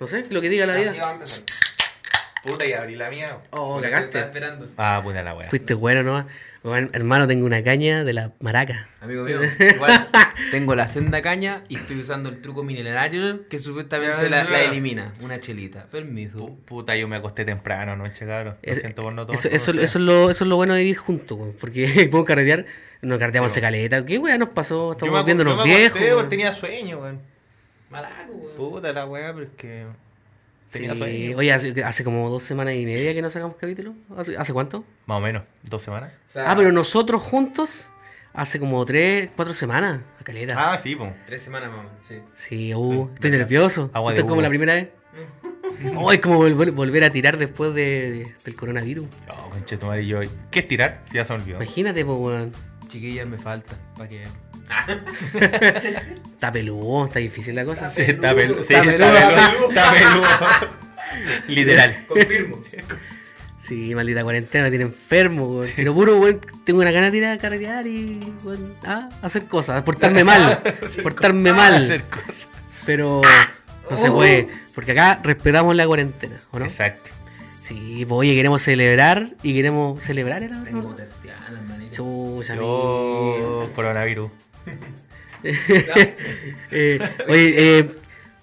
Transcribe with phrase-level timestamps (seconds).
[0.00, 0.92] No sé, lo que diga la Así vida.
[0.92, 1.44] vamos a empezar.
[2.42, 3.38] Puta, y abrí la mía.
[3.50, 4.18] Oh, Porque estaba cagaste.
[4.20, 4.68] esperando.
[4.76, 5.48] Ah, puta la wea.
[5.50, 6.26] Fuiste bueno nomás.
[6.62, 8.88] Bueno, hermano, tengo una caña de la maraca.
[9.00, 9.38] Amigo mío,
[9.74, 10.08] igual
[10.50, 15.12] tengo la senda caña y estoy usando el truco milenario que supuestamente la, la elimina.
[15.20, 15.86] Una chelita.
[15.86, 16.38] Permiso.
[16.38, 18.56] Pu- Puta, yo me acosté temprano anoche, cabrón.
[18.62, 20.80] Lo Es- siento por no tomar Eso, eso, es lo, eso es lo bueno de
[20.80, 22.66] vivir juntos, weón, porque podemos carretear,
[23.00, 24.04] nos carreteamos hace caleta.
[24.04, 24.92] ¿Qué weá nos pasó?
[24.92, 26.28] Estamos viéndonos yo me acosté viejos.
[26.28, 27.20] tenía sueño, weón.
[27.90, 28.56] Malaco, weón.
[28.56, 29.86] Puta la wea, pero es que.
[30.70, 31.36] Tenía Sí, sueño.
[31.38, 33.94] Oye, hace, hace como dos semanas y media que no sacamos capítulo.
[34.16, 34.84] ¿Hace, hace cuánto?
[35.06, 36.12] Más o menos, dos semanas.
[36.26, 37.90] O sea, Ah, pero nosotros juntos
[38.32, 40.00] hace como tres, cuatro semanas.
[40.20, 40.54] A caleta.
[40.72, 41.12] Ah, sí, pues.
[41.24, 41.88] Tres semanas, mamá.
[42.02, 42.16] Sí.
[42.34, 43.90] Sí, uh, Sí, estoy nervioso.
[43.94, 44.88] Agua Esto de es como la primera vez.
[45.94, 49.06] Oh, es como volver, volver a tirar después de, de- del coronavirus.
[49.28, 50.20] Oh, conchetumare, y yo.
[50.50, 51.02] ¿Qué es tirar?
[51.04, 51.56] Si ya se me olvidó.
[51.56, 52.52] Imagínate, pues, weón.
[52.88, 53.76] Chiquillas, me falta.
[53.94, 54.24] Para que.
[56.34, 57.92] Está peludo, está difícil la cosa.
[57.96, 58.62] Está peludo.
[58.62, 59.48] Sí, Está está peludo.
[59.48, 59.68] peludo.
[59.68, 60.26] Está peludo.
[61.48, 61.96] Literal.
[62.06, 62.62] Confirmo.
[63.60, 65.68] Sí, maldita cuarentena, me tiene enfermo, weón.
[65.74, 68.32] Pero puro, weón, tengo una gana de ir a carretear y,
[68.84, 70.60] ah, hacer cosas, portarme mal,
[71.02, 71.82] portarme mal.
[71.82, 72.48] Hacer cosas.
[72.84, 73.22] Pero
[73.90, 76.64] no se puede, porque acá respetamos la cuarentena, ¿o no?
[76.66, 77.10] Exacto.
[77.60, 81.96] Sí, pues oye, queremos celebrar y queremos celebrar el Tengo terciana, manito.
[81.96, 82.54] Chucha.
[82.54, 84.30] Yo, coronavirus.
[86.72, 87.90] Eh, oye, eh,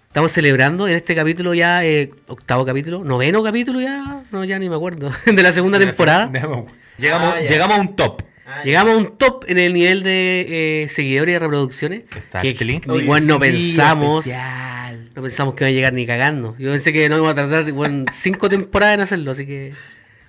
[0.08, 4.70] estamos celebrando en este capítulo ya, eh, octavo capítulo, noveno capítulo ya, no, ya ni
[4.70, 6.32] me acuerdo, de la segunda temporada.
[6.32, 8.22] Llegamos, Ah, llegamos a un top.
[8.46, 8.62] Ah.
[8.64, 12.04] Llegamos a un top en el nivel de eh, seguidores y reproducciones.
[12.42, 14.28] Que, igual no pensamos.
[14.28, 15.10] especial.
[15.16, 16.56] No pensamos que iba a llegar ni cagando.
[16.58, 19.72] Yo pensé que no íbamos a tardar bueno, cinco temporadas en hacerlo, así que.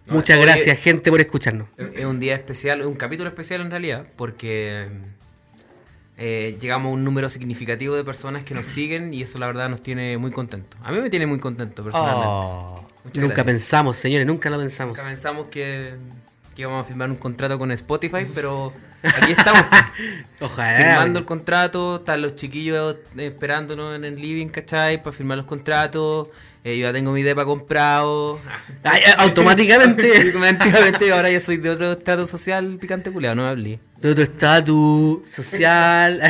[0.06, 1.68] No, muchas gracias, gente, por escucharnos.
[1.78, 4.88] Es un día especial, es un capítulo especial en realidad, porque
[6.16, 9.68] eh, llegamos a un número significativo de personas que nos siguen y eso la verdad
[9.68, 10.78] nos tiene muy contentos.
[10.82, 12.26] A mí me tiene muy contento personalmente.
[12.28, 12.84] Oh.
[13.04, 13.46] Nunca gracias.
[13.46, 14.96] pensamos, señores, nunca lo pensamos.
[14.96, 15.94] Nunca pensamos que,
[16.54, 18.72] que íbamos a firmar un contrato con Spotify, pero
[19.04, 19.62] aquí estamos.
[20.40, 20.76] Ojalá.
[20.76, 25.02] firmando el contrato, están los chiquillos eh, esperándonos en el living, ¿cachai?
[25.02, 26.28] Para firmar los contratos.
[26.64, 28.40] Eh, yo ya tengo mi depa comprado.
[28.82, 30.32] Ay, ay, automáticamente.
[30.48, 33.80] Antiguamente, ahora ya soy de otro estrato social picante culiado, no me hablé.
[33.98, 36.22] de otro estatus social.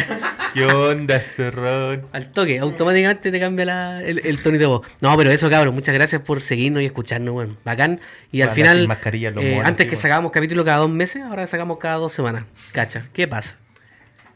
[0.54, 2.06] ¿Qué onda, cerrón?
[2.12, 4.86] Al toque, automáticamente te cambia la- el, el tonito de voz.
[5.00, 8.00] No, pero eso, cabros, muchas gracias por seguirnos y escucharnos, bueno, bacán.
[8.30, 11.78] Y al Para final, eh, monos, antes que sacábamos capítulo cada dos meses, ahora sacamos
[11.78, 12.44] cada dos semanas.
[12.70, 13.58] Cacha, ¿qué pasa?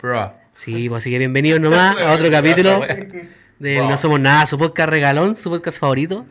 [0.03, 0.34] Bro.
[0.55, 2.81] Sí, pues así que bienvenidos nomás a otro capítulo
[3.61, 3.89] de Wow.
[3.91, 6.27] No Somos Nada, su podcast regalón, su podcast favorito.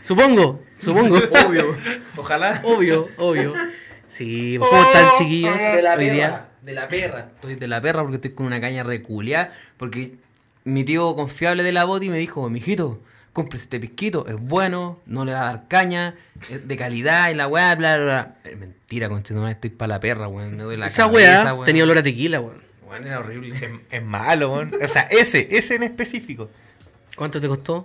[0.00, 1.16] Supongo, supongo.
[1.46, 1.76] Obvio.
[2.16, 2.60] Ojalá.
[2.64, 3.52] obvio, obvio.
[4.08, 5.58] Sí, pues, ¿cómo están, chiquillos?
[5.60, 6.46] De la Hoy día.
[6.66, 7.30] De la perra.
[7.36, 9.52] Estoy de la perra porque estoy con una caña reculia.
[9.76, 10.16] Porque
[10.64, 13.00] mi tío confiable de la boti me dijo, mijito,
[13.32, 16.16] cómprese este pisquito, es bueno, no le va a dar caña,
[16.50, 18.04] es de calidad y la weá, bla, bla,
[18.42, 18.56] bla.
[18.56, 20.56] Mentira, conchetumare, estoy para la perra, weón.
[20.56, 22.60] Me doy la Esa cabeza, weá tenía olor a tequila, weón.
[22.84, 23.54] Weón, era horrible.
[23.54, 24.72] Es, es malo, weón.
[24.82, 26.50] O sea, ese, ese en específico.
[27.14, 27.84] ¿Cuánto te costó?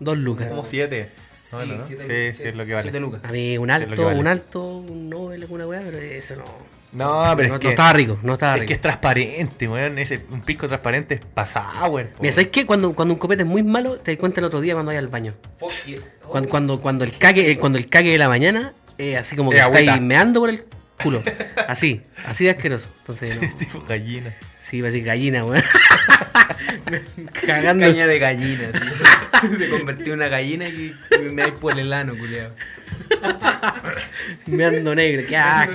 [0.00, 0.48] Dos lucas.
[0.48, 1.06] Como siete.
[1.52, 1.86] No, Sí, no, no.
[1.86, 2.82] siete Sí, es lo que vale.
[2.82, 3.20] siete lucas.
[3.22, 4.18] A mí un alto, vale.
[4.18, 6.75] un alto, un Nobel, alguna weá, pero eso no.
[6.96, 7.68] No, pero no, es no que.
[7.68, 8.68] estaba rico, no estaba es rico.
[8.68, 9.98] que es transparente, weón.
[9.98, 12.08] Ese, un pisco transparente es pasado, weón.
[12.20, 12.64] Mira, ¿sabes qué?
[12.66, 15.02] Cuando, cuando un copete es muy malo, te das cuenta el otro día cuando vayas
[15.04, 15.34] al baño.
[16.26, 19.50] Cuando, cuando, cuando el cague, eh, cuando el cague de la mañana, eh, así como
[19.50, 20.04] que Es estáis agüita.
[20.04, 20.64] meando por el
[21.02, 21.22] culo.
[21.68, 22.88] Así, así de asqueroso.
[23.00, 23.56] Entonces, no.
[23.56, 24.34] tipo gallina.
[24.68, 25.62] Sí, va a decir gallina, weón.
[27.46, 27.84] Cagando.
[27.84, 29.48] Caña de gallina, sí.
[29.58, 32.50] Te convertí en una gallina y y me da por el ano, culiao.
[34.46, 35.74] Meando negro, qué asco.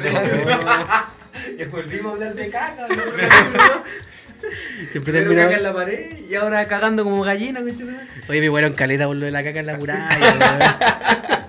[1.57, 2.87] Ya volvimos a hablar de caca,
[4.91, 5.43] Siempre Primero termina.
[5.45, 8.05] caca en la pared y ahora cagando como gallina, conchetumare.
[8.27, 11.47] Oye, me huearon caleta por lo de la caca en la muralla.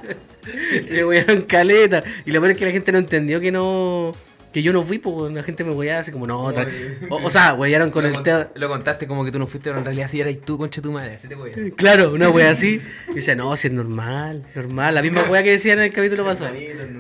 [0.90, 2.04] Me huearon caleta.
[2.24, 4.14] Y lo peor es que la gente no entendió que no.
[4.52, 6.66] Que yo no fui, pues la gente me hueaba así como, no, otra.
[7.08, 8.48] O, o sea, huearon con lo, el tema.
[8.54, 10.92] lo contaste como que tú no fuiste, pero en realidad sí eras tú, concha tu
[10.92, 11.74] madre, así te voy a.
[11.74, 12.80] Claro, una wea así.
[13.10, 14.94] Y dice, no, si es normal, normal.
[14.94, 16.50] La misma wea que decían en el capítulo pasado.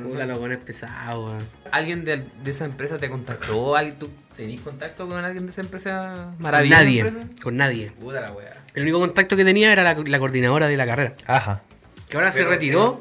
[0.04, 1.46] Puta, los buenos pesados, weón.
[1.70, 3.76] ¿Alguien de, de esa empresa te contactó?
[3.76, 6.82] ¿Alguien, ¿Tú tenés contacto con alguien de esa empresa Con maravillosa?
[6.82, 7.28] nadie, empresa?
[7.42, 7.92] con nadie.
[8.00, 8.52] Puta la wea.
[8.74, 11.14] El único contacto que tenía era la, la coordinadora de la carrera.
[11.26, 11.60] Ajá.
[12.08, 13.00] Que ahora se Pero- retiró.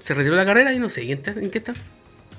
[0.00, 1.72] Se retiró la carrera y no sé ¿en qué está.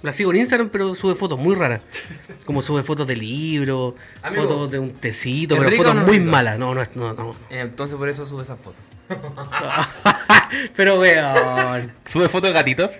[0.06, 1.82] La sigo en Instagram, pero sube fotos muy raras.
[2.46, 3.96] Como sube fotos de libros,
[4.36, 6.32] fotos de un tecito, ¿es pero fotos no muy rico?
[6.32, 6.60] malas.
[6.60, 7.36] No, no, es- no, no.
[7.50, 8.78] Entonces por eso sube esa foto.
[10.76, 11.92] pero weón.
[12.06, 12.92] Sube fotos de gatitos.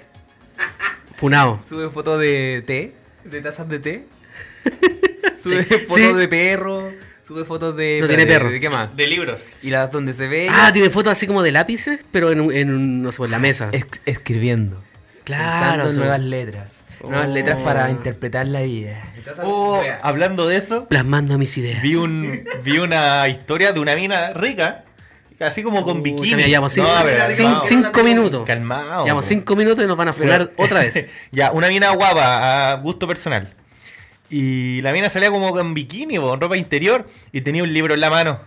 [1.14, 1.60] Funado.
[1.68, 2.94] Sube fotos de té,
[3.24, 4.06] de tazas de té.
[5.42, 6.14] Sube Sí, fotos sí.
[6.14, 6.92] de perro.
[7.26, 8.00] sube fotos de.
[8.02, 8.50] No tiene de- perro.
[8.50, 8.96] ¿De qué más?
[8.96, 9.42] De libros.
[9.62, 10.48] Y las donde se ve.
[10.50, 13.32] Ah, tiene fotos así como de lápices, pero en, un- en un- no sé, en
[13.32, 13.70] la mesa.
[13.72, 14.82] es- escribiendo.
[15.26, 16.86] Claro, Pensando en son- nuevas letras.
[17.04, 17.34] Nuevas Oh.
[17.34, 19.12] letras para interpretar la vida.
[19.44, 21.82] Oh, hablando de eso, Plasmando mis ideas.
[21.82, 24.86] vi un vi una historia de una mina rica,
[25.40, 26.44] así como con Uh, bikini.
[26.46, 26.88] llamo cinco,
[27.44, 28.46] No, cinco minutos.
[28.48, 29.04] Calmado.
[29.04, 31.12] Llevamos cinco minutos y nos van a Pero- otra vez.
[31.32, 33.52] ya, una mina guapa, a gusto personal.
[34.30, 38.00] Y la mina salía como con bikini, con ropa interior, y tenía un libro en
[38.00, 38.40] la mano.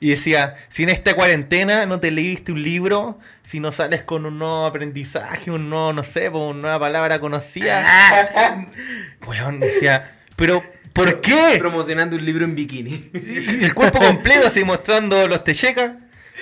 [0.00, 4.26] Y decía, si en esta cuarentena no te leíste un libro, si no sales con
[4.26, 8.66] un nuevo aprendizaje, un nuevo, no sé, una nueva palabra conocida.
[9.26, 10.62] Weón, decía, pero
[10.92, 11.56] ¿por qué?
[11.58, 13.10] Promocionando un libro en bikini.
[13.12, 15.92] Y el cuerpo completo, así mostrando los techecas,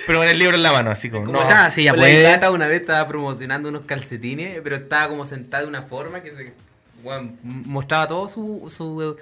[0.05, 1.39] pero con el libro en la mano, así como, no.
[1.39, 2.23] O sea, sí, ya puede.
[2.23, 6.21] La gata una vez estaba promocionando unos calcetines, pero estaba como sentada de una forma
[6.21, 6.53] que se
[7.05, 9.17] weón, mostraba todo su, su,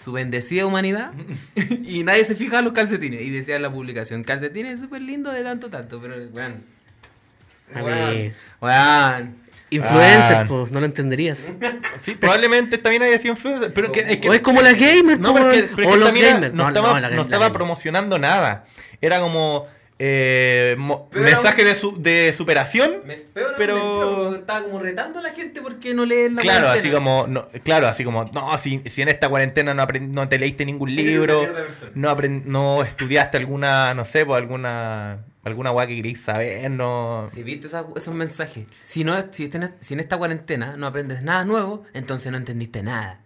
[0.00, 1.12] su bendecida humanidad
[1.84, 3.20] y nadie se fijaba en los calcetines.
[3.22, 6.64] Y decía en la publicación, calcetines súper lindo de tanto tanto, pero weón.
[7.74, 8.32] A Weón.
[8.60, 9.36] Weón.
[9.72, 10.44] Influencers, Ah.
[10.48, 11.52] pues, no lo entenderías.
[12.00, 15.20] Sí, probablemente también haya sido influencer, pero que, es que o es como las gamers,
[15.20, 16.52] No, po, pero es que, pero es o los gamers.
[16.54, 17.52] No, No, estaba, no, la- no la estaba gamer.
[17.56, 18.64] promocionando nada.
[19.00, 19.68] Era como
[20.02, 20.76] eh,
[21.12, 23.02] mensaje de, su- de superación.
[23.04, 26.88] Me espero, Pero- estaba como retando a la gente porque no leen la Claro, cuarentena.
[26.88, 30.38] así como, no, claro, así como, no, si, si en esta cuarentena no, no te
[30.38, 31.42] leíste ningún libro,
[31.94, 32.16] no,
[32.46, 37.26] no estudiaste alguna, no sé, pues alguna alguna weá que queréis saber, no...
[37.30, 39.50] Si viste esa- esos mensajes, si, no, si,
[39.80, 43.20] si en esta cuarentena no aprendes nada nuevo, entonces no entendiste nada.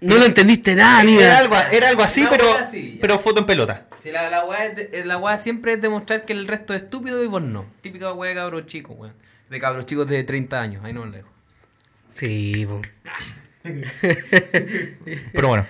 [0.00, 3.46] No lo entendiste nada, ni Era algo, era algo así, pero, así, pero foto en
[3.46, 3.87] pelota.
[4.02, 6.82] Si la, la weá es de- la weá siempre es demostrar que el resto es
[6.82, 7.66] estúpido y vos no.
[7.80, 9.14] Típica weá de cabros chicos, weón.
[9.50, 11.28] De cabros chicos de 30 años, ahí no me lo dejo.
[12.12, 12.80] Sí, po.
[15.32, 15.66] Pero bueno.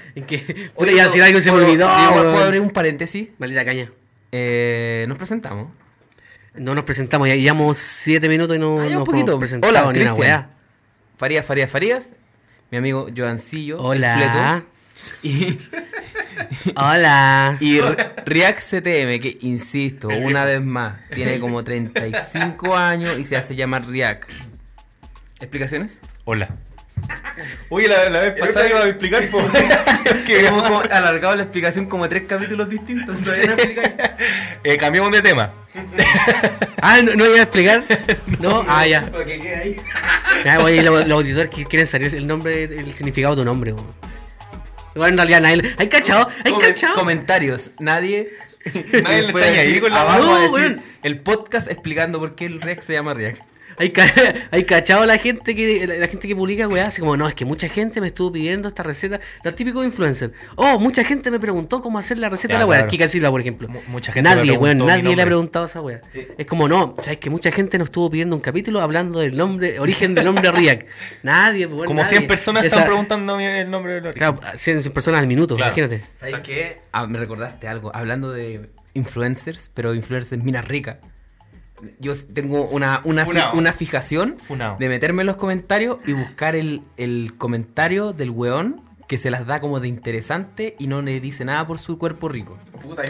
[0.75, 1.87] Puta, ya decir algo se me ¿puedo- olvidó.
[1.89, 2.33] ¿puedo, weón.
[2.33, 3.29] ¿Puedo abrir un paréntesis?
[3.39, 3.91] Maldita caña.
[4.33, 5.73] Eh, nos presentamos.
[6.55, 9.31] No nos presentamos, ya llevamos siete minutos y no Ah, ya, un nos poquito.
[9.33, 10.19] hemos presentado Hola, ni una Cristian.
[10.19, 10.51] weá.
[11.17, 12.17] Farías, Farías, Farías.
[12.71, 13.77] Mi amigo Joancillo.
[13.79, 14.17] el Hola.
[14.17, 14.79] fleto.
[15.23, 15.57] Y,
[16.77, 17.57] Hola.
[17.61, 23.55] y React CTM, que insisto, una vez más, tiene como 35 años y se hace
[23.55, 24.29] llamar React.
[25.41, 26.01] ¿Explicaciones?
[26.25, 26.49] hola.
[27.69, 29.45] Oye, la, la vez pasada iba a explicar por
[30.27, 33.17] Que hemos como alargado la explicación como tres capítulos distintos.
[33.23, 33.91] Todavía no explicáis.
[34.65, 35.53] eh, cambiamos de tema.
[36.81, 37.85] Ah, ¿no, no iba a explicar?
[38.39, 39.11] No, ah, ya.
[39.11, 39.77] Para que quede ahí.
[40.63, 43.75] Oye, los, los auditores que quieren saber el nombre, el significado de tu nombre.
[44.99, 45.75] Igual en realidad nadie.
[45.79, 46.29] ¿Hay cachado?
[46.45, 46.95] ¿Hay Comen- cachado?
[46.97, 47.71] Comentarios.
[47.79, 48.31] Nadie.
[49.03, 50.83] Nadie le está ahí con la abajo No, va a decir weón.
[51.05, 53.41] el podcast explicando por qué el React se llama React.
[53.79, 54.13] ¿Hay, ca-
[54.51, 56.87] hay cachado la gente que la, la gente que publica, weá?
[56.89, 59.21] Así como, no, es que mucha gente me estuvo pidiendo esta receta.
[59.45, 60.33] Los típicos influencers.
[60.57, 62.79] Oh, mucha gente me preguntó cómo hacer la receta Ya, de la weá.
[62.81, 62.91] claro.
[62.91, 63.69] Kika Silva, por ejemplo.
[63.69, 66.01] Mu- mucha gente Nadie, weón, nadie le ha preguntado esa weá.
[66.37, 69.79] Es como, no, sabes que mucha gente nos estuvo pidiendo un capítulo hablando del nombre,
[69.81, 70.87] origen del nombre React.
[71.23, 71.87] Nadie, weón.
[71.87, 72.17] Como nadie.
[72.19, 74.19] 100 personas Esa- están preguntando el nombre del origen.
[74.37, 75.73] Claro, 100 personas al minuto, Claro.
[75.75, 76.03] imagínate.
[76.15, 76.79] ¿Sabes qué?
[76.93, 77.95] Ah, me recordaste algo.
[77.95, 80.97] Hablando de influencers, pero influencers minas ricas.
[81.99, 84.77] Yo tengo una, una, fi- una fijación Funao.
[84.79, 89.47] de meterme en los comentarios y buscar el, el comentario del weón que se las
[89.47, 92.59] da como de interesante y no le dice nada por su cuerpo rico.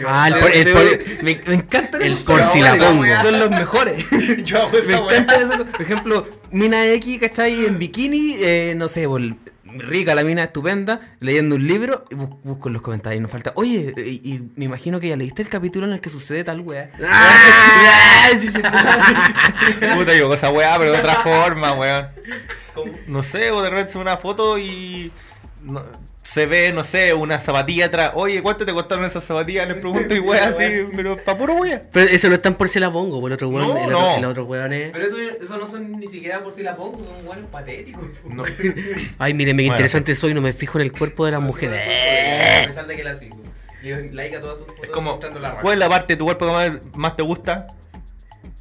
[0.07, 3.03] Ah, el por- el por- me, me encantan el por si la pongo.
[3.21, 4.05] Son los mejores.
[4.45, 5.17] Yo hago Me esa weá.
[5.17, 5.65] encanta eso.
[5.65, 7.65] Por ejemplo, Mina X, ¿cachai?
[7.65, 9.35] En bikini, eh, no sé, bol-
[9.77, 13.19] rica la mina, estupenda, leyendo un libro, y bus- busco en los comentarios.
[13.19, 16.01] y Nos falta, oye, y, y me imagino que ya leíste el capítulo en el
[16.01, 16.89] que sucede tal wea.
[19.95, 22.07] Puta, yo con esa weá, pero de otra forma, weón.
[23.07, 25.11] No sé, o de repente una foto y
[25.63, 25.83] no-
[26.31, 28.11] se ve, no sé, una zapatilla atrás.
[28.13, 29.67] Oye, ¿cuánto te costaron esas zapatillas?
[29.67, 30.63] Les pregunto y weá así,
[30.95, 31.81] pero pa' puro weá.
[31.91, 33.67] Pero eso no es tan por si la pongo, por el otro weón.
[33.67, 34.17] No, el, otro, no.
[34.17, 34.91] el otro weón es.
[34.91, 38.05] Pero eso, eso no son ni siquiera por si la pongo, son weones patéticos.
[38.25, 38.43] No.
[39.17, 39.77] Ay, mírenme qué Bueno.
[39.77, 41.81] interesante soy, no me fijo en el cuerpo de las mujeres.
[42.63, 43.35] A pesar de que la sigo.
[43.81, 45.55] Le doy like a todas sus fotos Es como, mostrando la.
[45.61, 47.67] ¿cuál es la parte de tu cuerpo que más, más te gusta?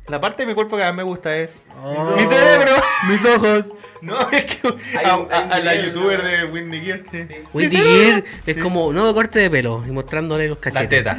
[0.06, 1.50] La parte de mi cuerpo que más me gusta es
[1.82, 2.16] Oh.
[2.16, 2.72] mi cerebro.
[3.10, 3.66] Mis ojos.
[4.00, 7.02] No, es que Hay a, un- a- hay un a la youtuber de Windy Gear.
[7.10, 7.34] Sí.
[7.52, 8.60] Mi Gear es Sí.
[8.60, 10.98] como nuevo corte de pelo y mostrándole los Las cachetes.
[11.04, 11.18] tetas.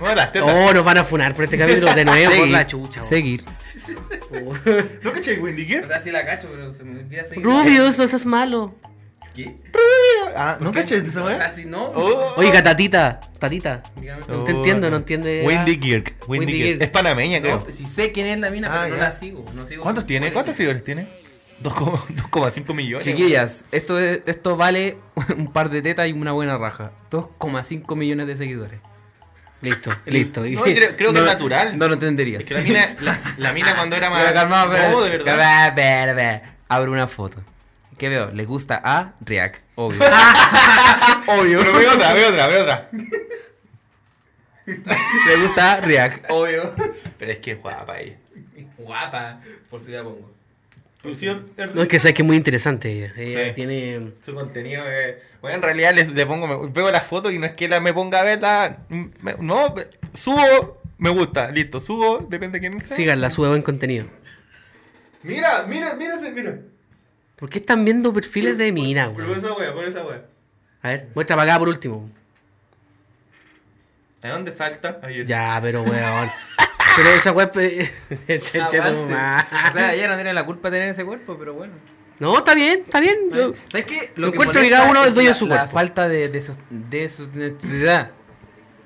[0.00, 0.50] No, las tetas.
[0.54, 3.00] Oh, nos van a funar por este capítulo de nuevo por la chucha.
[3.00, 3.08] weón.
[3.08, 3.44] Seguir.
[4.32, 4.54] Oh.
[5.02, 5.86] ¿No caché Windy O Gear?
[5.88, 7.44] sea, sí la cacho, pero se me olvida seguir.
[7.44, 8.74] Rubius, no seas malo.
[9.34, 9.56] ¿Qué?
[10.36, 11.50] Ah, ¿no ¿Por caché esa O sea, weá?
[11.50, 11.84] si no.
[11.94, 12.34] Oh.
[12.36, 13.82] Oiga, tatita, tatita.
[13.98, 14.22] dígame.
[14.28, 15.42] No te entiendo, no entiende.
[15.46, 16.02] Windy Gear.
[16.28, 16.82] Windy Windy Gear.
[16.82, 17.66] Es panameña, creo.
[17.70, 19.44] si sé quién es la mina, Ah, pero no la sigo.
[19.54, 20.32] No sigo ¿Cuántos tiene?
[20.34, 21.06] ¿Cuántos seguidores tiene?
[21.62, 23.04] 2,5 millones.
[23.04, 24.96] Chiquillas, esto, es- esto vale
[25.36, 26.92] un par de tetas y una buena raja.
[27.10, 28.80] 2,5 millones de seguidores.
[29.60, 30.44] Listo, listo.
[30.44, 31.78] No, creo, creo que es natural.
[31.78, 32.40] No lo entenderías.
[32.42, 34.32] Es que la mina, la, la mina cuando era más.
[34.32, 35.68] Calmado, pero- no, de verdad.
[35.68, 36.42] Espera.
[36.68, 37.42] Abro una foto.
[37.98, 38.30] ¿Qué veo?
[38.32, 39.62] ¿Le gusta a React?
[39.76, 40.00] Obvio.
[41.28, 41.58] Obvio.
[41.60, 42.88] Pero ve otra, ve otra, ve otra.
[44.66, 46.30] Le gusta a React.
[46.30, 46.74] Obvio.
[47.18, 48.16] Pero es que es guapa ella.
[48.78, 49.40] Guapa.
[49.70, 50.31] Por si la pongo.
[51.04, 53.12] No, es que sabes que es muy interesante ella.
[53.16, 53.52] Ella Sí.
[53.54, 54.12] tiene.
[54.24, 55.16] Su contenido es.
[55.40, 56.46] Bueno, en realidad le, le pongo.
[56.46, 58.78] me- veo la foto y no es que la me ponga a verla.
[58.88, 59.74] mm, me- no,
[60.14, 61.80] subo, me gusta, listo.
[61.80, 62.96] Subo, depende de quién sea.
[62.96, 64.06] Síganla, sube buen contenido.
[65.24, 66.58] Mira, mira, mira, mira.
[67.36, 69.38] ¿Por qué están viendo perfiles de mina, Pon weón?
[69.40, 70.22] esa wea, pon esa wea.
[70.82, 72.08] A ver, muestra para acá por último.
[74.22, 75.00] ¿A dónde salta?
[75.26, 76.30] Ya, pero weón.
[76.96, 77.50] Pero esa web.
[78.28, 81.74] O sea, ella no tiene la culpa de tener ese cuerpo, pero bueno.
[82.18, 83.16] No, está bien, está bien.
[83.32, 84.12] Yo- ¿Sabes qué?
[84.16, 85.74] Lo encuentro que cada uno es dueño de su la, la cuerpo.
[85.74, 88.06] falta de, de, de.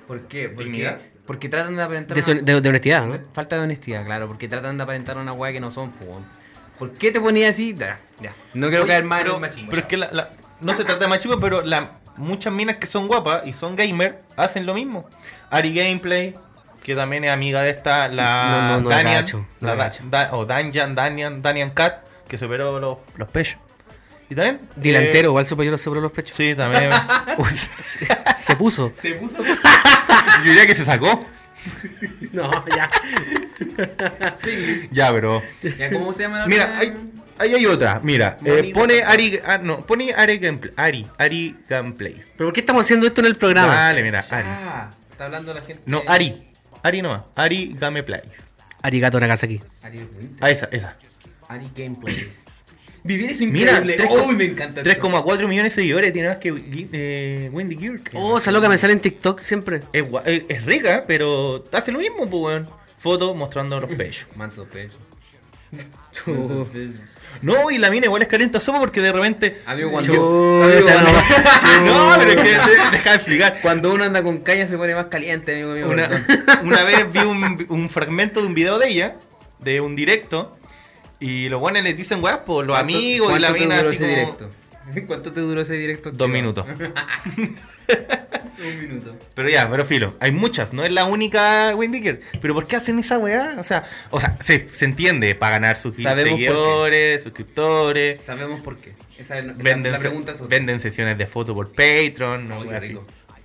[0.06, 0.48] ¿Por qué?
[0.48, 0.96] Porque,
[1.26, 2.14] porque tratan de aparentar.
[2.14, 3.18] de, su- una- de- de honestidad, ¿no?
[3.34, 4.28] Falta de honestidad, claro.
[4.28, 5.92] Porque tratan de aparentar una weá que no son.
[6.78, 7.74] ¿Por qué te ponías así?
[7.74, 8.32] Ya, ya.
[8.54, 9.68] No quiero Oye, caer mal en pero, el machismo.
[9.70, 12.86] pero es que la, la- no se trata de machismo, pero la, muchas minas que
[12.86, 15.08] son guapas y son gamer hacen lo mismo.
[15.50, 16.34] Ari Gameplay,
[16.86, 20.46] que también es amiga de esta, la No, no, no la Danian, la Da- o
[20.46, 23.58] Danjan, Danian, Danian Cat, que superó los, los pechos.
[24.30, 24.60] ¿Y también?
[24.76, 26.36] Delantero, Eh, igual superior lo sobró los pechos.
[26.36, 26.90] sí, también.
[27.38, 27.48] Uy,
[28.38, 28.92] Se puso.
[29.00, 29.42] Se puso.
[29.44, 31.24] yo diría que se sacó.
[32.32, 32.88] No, ya.
[34.42, 34.88] sí.
[34.92, 35.42] Ya, pero.
[35.78, 36.94] Ya, ¿Cómo se llama la Mira, hay,
[37.38, 38.00] ahí hay otra.
[38.02, 39.40] Mira, eh, pone Ari.
[39.44, 40.72] ah, no, pone Ari Gameplay.
[40.76, 42.20] Ari, Ari Gameplay.
[42.36, 43.74] ¿Pero por qué estamos haciendo esto en el programa?
[43.74, 44.46] Dale, mira, Ari.
[44.48, 45.82] Ah, está hablando la gente.
[45.86, 46.42] No, Ari.
[46.86, 47.22] Ari nomás.
[47.34, 48.20] Ari Gameplay.
[48.82, 49.60] Arigato Nagasaki.
[49.82, 50.06] Ari.
[50.40, 50.96] Ah, esa, esa.
[51.48, 52.44] Ari Gameplays.
[53.04, 53.96] Vivir es Mira, increíble.
[53.96, 54.80] 3, Uy, me encanta.
[54.82, 55.08] esto.
[55.08, 56.12] 3,4 millones de seguidores.
[56.12, 56.52] Tiene más que
[56.92, 58.00] eh, Wendy Gear.
[58.14, 59.82] Oh, esa loca me sale en TikTok siempre.
[59.92, 62.68] es, gua- es, es rica, pero hace lo mismo, pues, weón.
[62.98, 64.26] Foto mostrando los pechos.
[64.36, 64.98] Manso pecho.
[66.26, 66.66] Oh.
[67.42, 69.60] No, y la mina igual es calienta sopa porque de repente.
[69.66, 71.18] Amigo, cuando, Chucha, amigo,
[71.62, 73.58] cuando, no, pero es que de- deja de explicar.
[73.62, 75.88] cuando uno anda con caña se pone más caliente, amigo mío.
[75.88, 76.24] Una,
[76.62, 79.16] una vez vi un, un fragmento de un video de ella,
[79.58, 80.56] de un directo,
[81.20, 83.96] y los buenos les dicen, weá, pues los ¿Cuánto- amigos y la mina así ese
[84.04, 84.50] como- directo?
[85.06, 86.10] ¿Cuánto te duró ese directo?
[86.10, 86.66] Dos minutos.
[88.58, 89.14] Un minuto.
[89.34, 92.20] Pero ya, pero filo, hay muchas, no es la única Girl.
[92.40, 93.56] Pero ¿por qué hacen esa weá?
[93.58, 98.92] O sea, o sea se, se entiende, para ganar sus seguidores, suscriptores, Sabemos por qué.
[99.18, 100.56] Esa es la, venden, la pregunta es otra.
[100.56, 103.02] venden sesiones de foto por Patreon, no qué rico.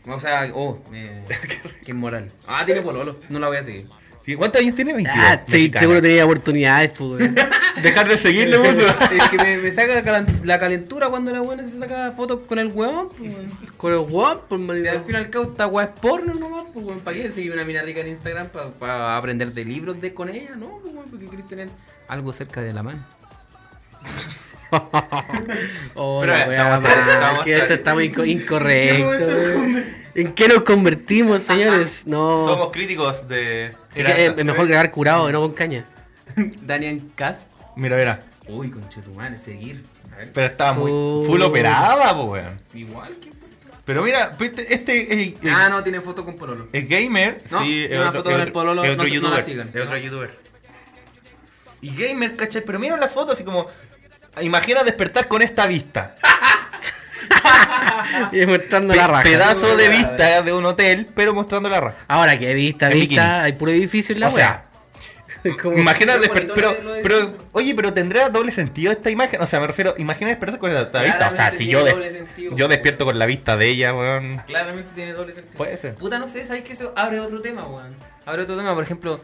[0.08, 1.24] O sea, oh, me...
[1.84, 2.32] qué inmoral.
[2.48, 3.20] Ah, tiene pololo.
[3.30, 3.88] No la voy a seguir.
[4.26, 4.94] ¿Y ¿Cuántos años tiene?
[4.94, 5.18] 22.
[5.20, 7.30] Ah, sí, seguro tenía oportunidades, pues.
[7.82, 9.16] Dejar de seguirle, es que, puto.
[9.16, 12.68] es que me, me saca la calentura cuando la buena se saca fotos con el
[12.68, 13.08] huevón.
[13.18, 13.32] pues.
[13.78, 16.86] Con el guapo, Si al fin y al cabo esta weá es porno nomás, pues
[16.86, 18.50] weón, ¿para qué seguir una mina rica en Instagram
[18.80, 20.52] para aprender de libros de con ella?
[20.56, 21.70] No, pues weón, porque querés tener
[22.08, 23.04] algo cerca de la mano.
[25.96, 29.12] Oh, Pero, la estamos- estamos- que esto está muy inco- incorrecto.
[30.16, 32.04] ¿En qué nos convertimos, señores?
[32.06, 32.46] No.
[32.48, 33.72] Somos críticos de.
[33.96, 35.86] Es, que es- mejor grabar curado que no con caña.
[36.62, 37.42] Daniel Cast.
[37.76, 38.20] Mira, mira.
[38.48, 39.84] Uy, conchetumare, seguir.
[40.14, 41.24] A ver, Pero estaba muy Oh.
[41.26, 42.58] full operada, pues, weón.
[42.74, 43.32] igual que.
[43.86, 44.32] Pero mira,
[44.70, 46.68] este, es, Ah, no, tiene foto con Pololo.
[46.72, 49.04] es gamer, No, sí, tiene una otro, foto con otro- el pololo, es no otro
[49.08, 49.38] no youtuber.
[49.38, 49.70] la sigan.
[49.74, 50.40] Es otro youtuber.
[51.82, 52.64] Y gamer, ¿cachai?
[52.64, 53.68] Pero mira la foto así como.
[54.40, 56.16] Imagina despertar con esta vista.
[58.32, 59.24] Y mostrando Pe- la raja.
[59.24, 62.06] pedazo de vista de un hotel, pero mostrando la raja.
[62.08, 63.44] Ahora que vista, En vista, bikini.
[63.46, 64.66] hay puro edificio en la o sea,
[65.62, 66.14] Como- imagina
[66.54, 66.54] Pero,
[67.02, 67.36] pero, eso.
[67.54, 69.42] oye, pero tendrá doble sentido esta imagen.
[69.42, 71.30] O sea, me refiero, imagina despertar con esta vista.
[71.30, 72.56] O sea, si yo, de- doble sentido.
[72.56, 74.42] yo despierto con la vista de ella, weón.
[74.46, 75.58] Claramente tiene doble sentido.
[75.58, 75.96] Puede ser.
[75.96, 76.74] Puta, no sé, ¿sabes qué?
[76.74, 77.96] Eso abre otro tema, weón.
[78.26, 79.20] Abre otro tema, por ejemplo.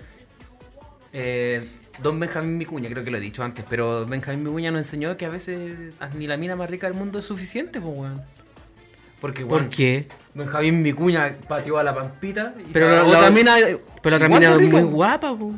[1.14, 1.68] Eh,
[2.02, 5.26] Don Benjamín Vicuña, creo que lo he dicho antes, pero Benjamín Vicuña nos enseñó que
[5.26, 8.22] a veces ah, ni la mina más rica del mundo es suficiente, pues, weón.
[9.20, 10.08] Porque, weón, ¿Por qué?
[10.36, 13.56] Benjamín Vicuña pateó a la pampita y Pero la- otra mina.
[14.04, 15.54] Pero la mina es muy guapa, po.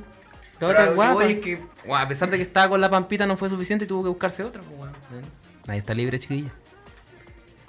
[0.62, 1.26] La otra a es que guapa.
[1.26, 1.60] es que,
[1.94, 4.44] a pesar de que estaba con la pampita, no fue suficiente y tuvo que buscarse
[4.44, 4.92] otra, pues, weón.
[5.68, 6.50] Nadie está libre, chiquilla.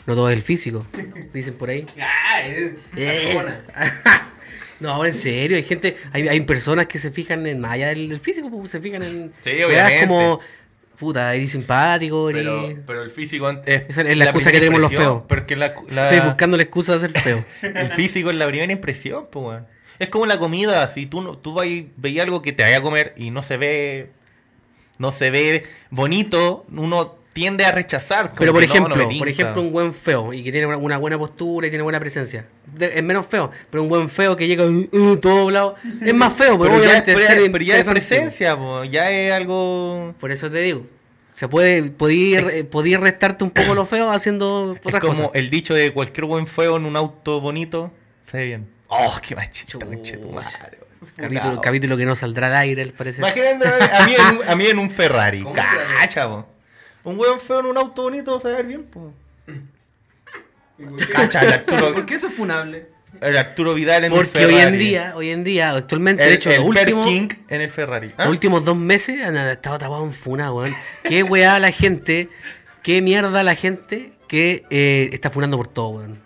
[0.06, 0.86] No todo es el físico.
[1.32, 1.86] Dicen por ahí.
[2.42, 2.76] Eh.
[4.80, 8.18] No, en serio, hay gente, hay, hay personas que se fijan en más allá del,
[8.20, 10.06] físico, pues, se fijan en Sí, obviamente.
[10.06, 10.40] como
[10.99, 14.80] puta, eres simpático, Pero, eres- pero el físico es, Esa es la excusa que tenemos
[14.80, 15.22] los feos.
[15.28, 17.44] Porque la, la- Estoy buscando la excusa de ser feo.
[17.62, 19.66] el físico es la primera impresión, pues, weón.
[19.99, 22.78] Es como la comida, si tú, no- tú vas y veías algo que te vaya
[22.78, 24.10] a comer y no se ve
[24.99, 28.28] no se ve bonito, uno tiende a rechazar.
[28.30, 30.66] como Pero por que no, no ejemplo, por ejemplo, un buen feo y que tiene
[30.66, 32.46] una, una buena postura y tiene buena presencia.
[32.66, 36.14] De- es menos feo, pero un buen feo que llega uh, uh, todo doblado es
[36.14, 40.14] más feo, Pero ya, es, pero ya es presencia, po, ya es algo...
[40.20, 40.87] Por eso te digo.
[41.34, 45.30] Se puede, podía, podía restarte un poco lo feo haciendo Es como cosas.
[45.34, 47.90] el dicho de cualquier buen feo en un auto bonito,
[48.30, 48.68] se ve bien.
[48.88, 49.78] ¡Oh, qué machito.
[51.16, 53.25] Capítulo, capítulo que no saldrá al aire, al parecer.
[53.25, 55.44] Imagínate a mí, en, un- a mí en un Ferrari.
[55.54, 56.46] Cacha, po.
[57.04, 59.12] Un weón feo en un auto bonito se va a ver bien, po.
[61.12, 62.87] Cacha, el Arturo, ¿Por qué eso es funable?
[63.21, 64.54] el Arturo Vidal en un Porque Ferrari.
[64.54, 67.61] hoy en día, hoy en día, actualmente, el, de hecho, el los últimos, King en
[67.61, 68.12] el Ferrari.
[68.16, 68.25] ¿Ah?
[68.25, 70.73] los últimos dos meses han estado tapados en funa, weón.
[71.04, 72.28] Qué weá la gente,
[72.83, 76.19] qué mierda la gente que eh, está funando por todo, weón.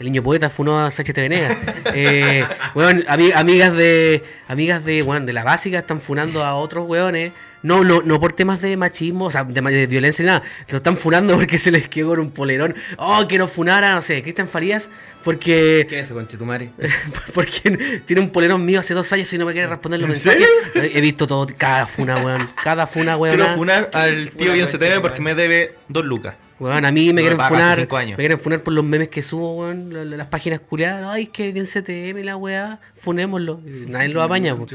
[0.00, 1.56] El niño poeta funó a Sánchez Venegas.
[1.94, 4.24] Eh, weón, ami- amigas de.
[4.48, 7.32] Amigas de, weón, de la básica están funando a otros weones.
[7.64, 10.42] No, no, no por temas de machismo, o sea, de, de violencia ni nada.
[10.68, 12.74] Lo están funando porque se les quedó con un polerón.
[12.98, 14.90] Oh, que no funara, no sé, Cristian Farías,
[15.24, 16.72] porque ¿Quién es ese conchetumare?
[17.34, 20.46] porque tiene un polerón mío hace dos años y no me quiere responder los mensajes.
[20.74, 22.50] He visto todo, cada funa, weón.
[22.62, 23.34] Cada funa, weón.
[23.34, 25.02] Quiero funar al tío Bien weón.
[25.02, 26.34] porque me debe dos lucas.
[26.60, 27.78] Weón, a mí me No quieren funar.
[27.80, 29.92] Me quieren funar por los memes que subo, weón.
[29.92, 31.04] la- la- Las páginas culiadas.
[31.12, 32.80] Ay, que bien CTM la weá.
[32.94, 33.60] Funémoslo.
[33.88, 34.66] Nadie lo apaña, weón.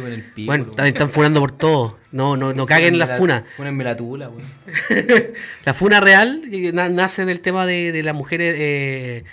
[0.45, 0.87] Bueno, weón.
[0.87, 1.97] están, funando por todo.
[2.11, 3.45] No, no, no caguen en la funa.
[3.55, 4.43] Fúnenme la tula, weón.
[5.65, 9.23] La funa real eh, na- nace en el tema de, de las mujeres eh,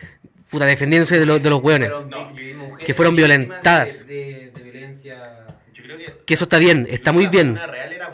[0.50, 1.90] puta, defendiéndose de, los de los weones.
[2.84, 4.06] Que fueron violentadas.
[4.06, 5.46] De, de violencia.
[5.74, 6.12] Yo creo que.
[6.24, 7.56] Que eso está bien, está muy bien.
[7.56, 8.10] real era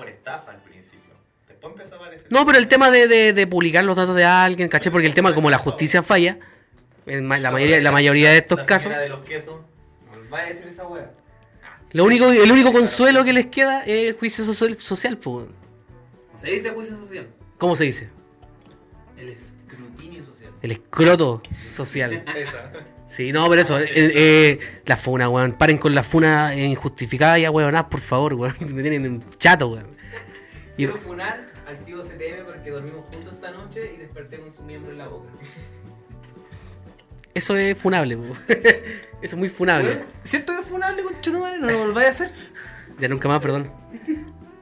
[2.32, 4.90] No, pero el tema de, de- de publicar los datos de alguien, ¿caché?
[4.90, 6.38] Porque el tema, como la justicia falla,
[7.04, 9.60] en la mayoría, la mayoría de estos casos, de los quesos.
[10.10, 11.10] No va a decir esa weá.
[11.92, 15.46] lo único, el único consuelo que les queda es el juicio social, social po.
[16.36, 17.26] Se dice juicio social.
[17.58, 18.08] ¿Cómo se dice?
[19.18, 20.52] El escrutinio social.
[20.62, 21.42] El escroto
[21.74, 22.24] social.
[23.12, 25.52] Sí, no, pero eso, eh, eh, la funa, weón.
[25.52, 28.54] Paren con la funa injustificada y weón, por favor, weón.
[28.74, 29.88] Me tienen en chato, weón.
[30.78, 34.62] Y- Quiero funar al tío CTM porque dormimos juntos esta noche y desperté con su
[34.62, 35.28] miembro en la boca.
[37.34, 38.24] Eso es funable, po.
[38.48, 38.82] Eso
[39.22, 40.02] es muy funable.
[40.24, 41.58] ¿Cierto que es funable, conchetumare?
[41.58, 42.30] ¿No lo volváis a hacer?
[42.98, 43.70] Ya nunca más, perdón.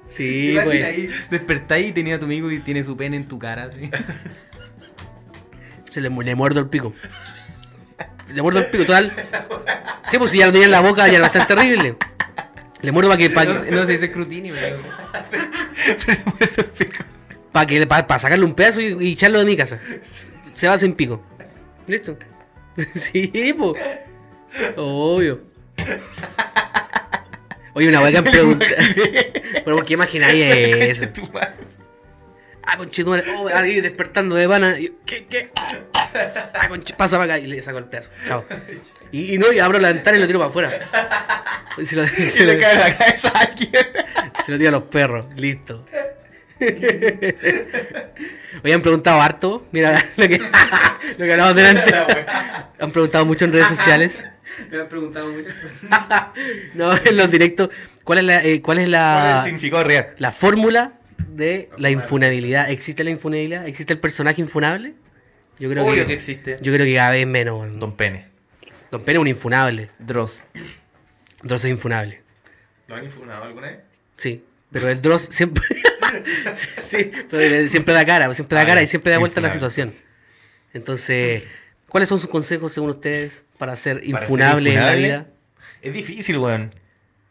[0.07, 0.85] Sí, Imagina pues.
[0.85, 3.91] ahí, despertáis y tenía a tu amigo y tiene su pene en tu cara, así.
[5.89, 6.93] Se le, mu- le muerdo el pico.
[8.33, 9.13] Le muerdo el pico, total.
[10.11, 11.97] Sí, pues si ya lo tenía en la boca, ya no es tan terrible.
[12.83, 14.79] Le muerdo para que, No, que, no se dice escrutinio, pero...
[17.53, 19.79] para que, para, sacarle un pedazo y, y echarlo de mi casa.
[20.55, 21.23] Se va sin pico.
[21.87, 22.17] ¿Listo?
[22.95, 23.83] Sí, pues.
[24.77, 25.41] Obvio.
[27.75, 28.65] Oye, una hueca pregunta.
[29.65, 31.07] Pero ¿por qué imagináis eso?
[32.73, 34.79] Ah, conchetumare, oh, ahí despertando de pana.
[34.79, 35.51] y- ¿Qué, qué?
[36.55, 38.11] Ah, conche, pasa para acá y le saco el pedazo.
[38.27, 38.45] Chao.
[39.13, 40.71] Y, y no, y abro la ventana y lo tiro para afuera.
[41.79, 43.73] Y se lo, Y se lo- cae en la cabeza a alguien.
[44.47, 45.27] se lo tiro a los perros.
[45.37, 45.87] Listo.
[48.63, 49.67] Hoy han preguntado harto.
[49.73, 51.95] Mira lo que, lo que hablamos delante.
[52.79, 54.27] Han preguntado mucho en redes sociales.
[54.71, 55.49] Me han preguntado mucho.
[56.75, 57.71] No, en los directos.
[58.05, 60.09] ¿Cuál es la, eh, cuál es ¿Cuál es el la, significado real?
[60.19, 60.93] la fórmula
[61.29, 62.71] de la infunabilidad?
[62.71, 63.67] ¿Existe la infunabilidad?
[63.67, 64.95] ¿Existe el personaje infunable?
[65.59, 66.57] Yo creo Obvio que, que existe.
[66.61, 67.79] yo creo que cada vez menos.
[67.79, 68.27] Don Pene.
[68.91, 69.91] Don Pene es un infunable.
[69.99, 70.45] Dross.
[71.43, 72.23] Dross es infunable.
[72.89, 73.79] ¿Lo han infunado alguna vez?
[74.17, 74.45] Sí.
[74.73, 75.63] Pero el Dross siempre.
[76.77, 79.49] sí, pero siempre da cara, siempre da Ah, cara y siempre da vuelta a la
[79.49, 79.71] Infunable.
[79.71, 80.05] situación.
[80.73, 81.43] Entonces,
[81.89, 85.07] ¿cuáles son sus consejos según ustedes para ser ser infunable en la infunable?
[85.07, 85.27] vida?
[85.83, 86.71] Es difícil, weón.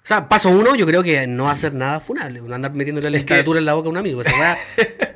[0.10, 2.42] O sea, paso uno, yo creo que no hacer nada funable.
[2.52, 4.22] Andar metiéndole la Es que- estatura en la boca a un amigo.
[4.22, 4.58] Esa weá,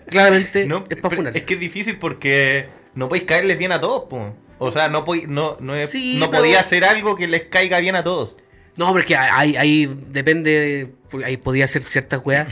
[0.08, 1.36] claramente No, es para funar.
[1.36, 4.36] es que es difícil porque no podéis caerles bien a todos, po.
[4.60, 7.46] O sea, no, podí- no, no, es- Sí, no pero- podía hacer algo que les
[7.46, 8.38] caiga bien a todos.
[8.76, 10.94] No, porque ahí, ahí depende,
[11.26, 12.48] ahí podía ser ciertas weas.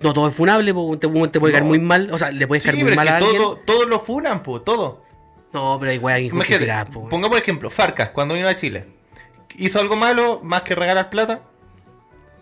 [0.00, 2.08] No todo es funable, porque te, te puede caer muy mal.
[2.12, 3.42] O sea, le puede Sí, caer muy pero es mal a que alguien.
[3.42, 5.04] todo, todos lo funan, po, todo.
[5.52, 7.10] No, pero hay weas injustificadas, po.
[7.10, 8.84] pongamos el ejemplo, Farcas, cuando vino a Chile.
[9.56, 11.40] ¿Hizo algo malo más que regalar plata?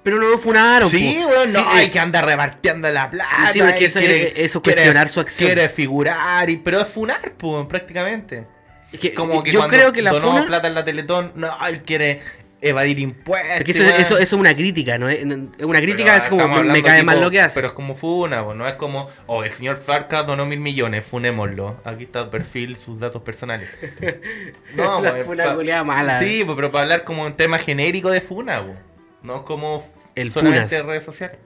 [0.03, 1.31] Pero no lo funaron, Sí, po.
[1.47, 3.51] no, Sí, hay eh, que andar repartiendo la plata.
[3.53, 5.47] Sí, pero es que y eso es- eso es cuestionar su acción.
[5.49, 8.47] Quiere figurar, y, pero es funar, pues, prácticamente.
[8.93, 10.47] es que Como que yo creo que la donó funa...
[10.47, 12.21] plata en la Teletón, no, él quiere
[12.63, 13.59] evadir impuestos.
[13.61, 15.09] Es que eso, eso, eso es una crítica, ¿no?
[15.09, 17.55] Es no- una crítica, Pero es como me cae tipo- mal lo que hace.
[17.55, 21.81] Pero es como funa, no es como, oh, el señor Farcas donó mil millones, funémoslo.
[21.85, 23.69] Aquí está el perfil, sus datos personales.
[24.75, 26.19] No, La pues, funa pa- culiada mala.
[26.21, 28.79] Sí, pues, pero para hablar como un tema genérico de funa, pues.
[29.23, 30.87] No como El solamente funas.
[30.87, 31.39] redes sociales.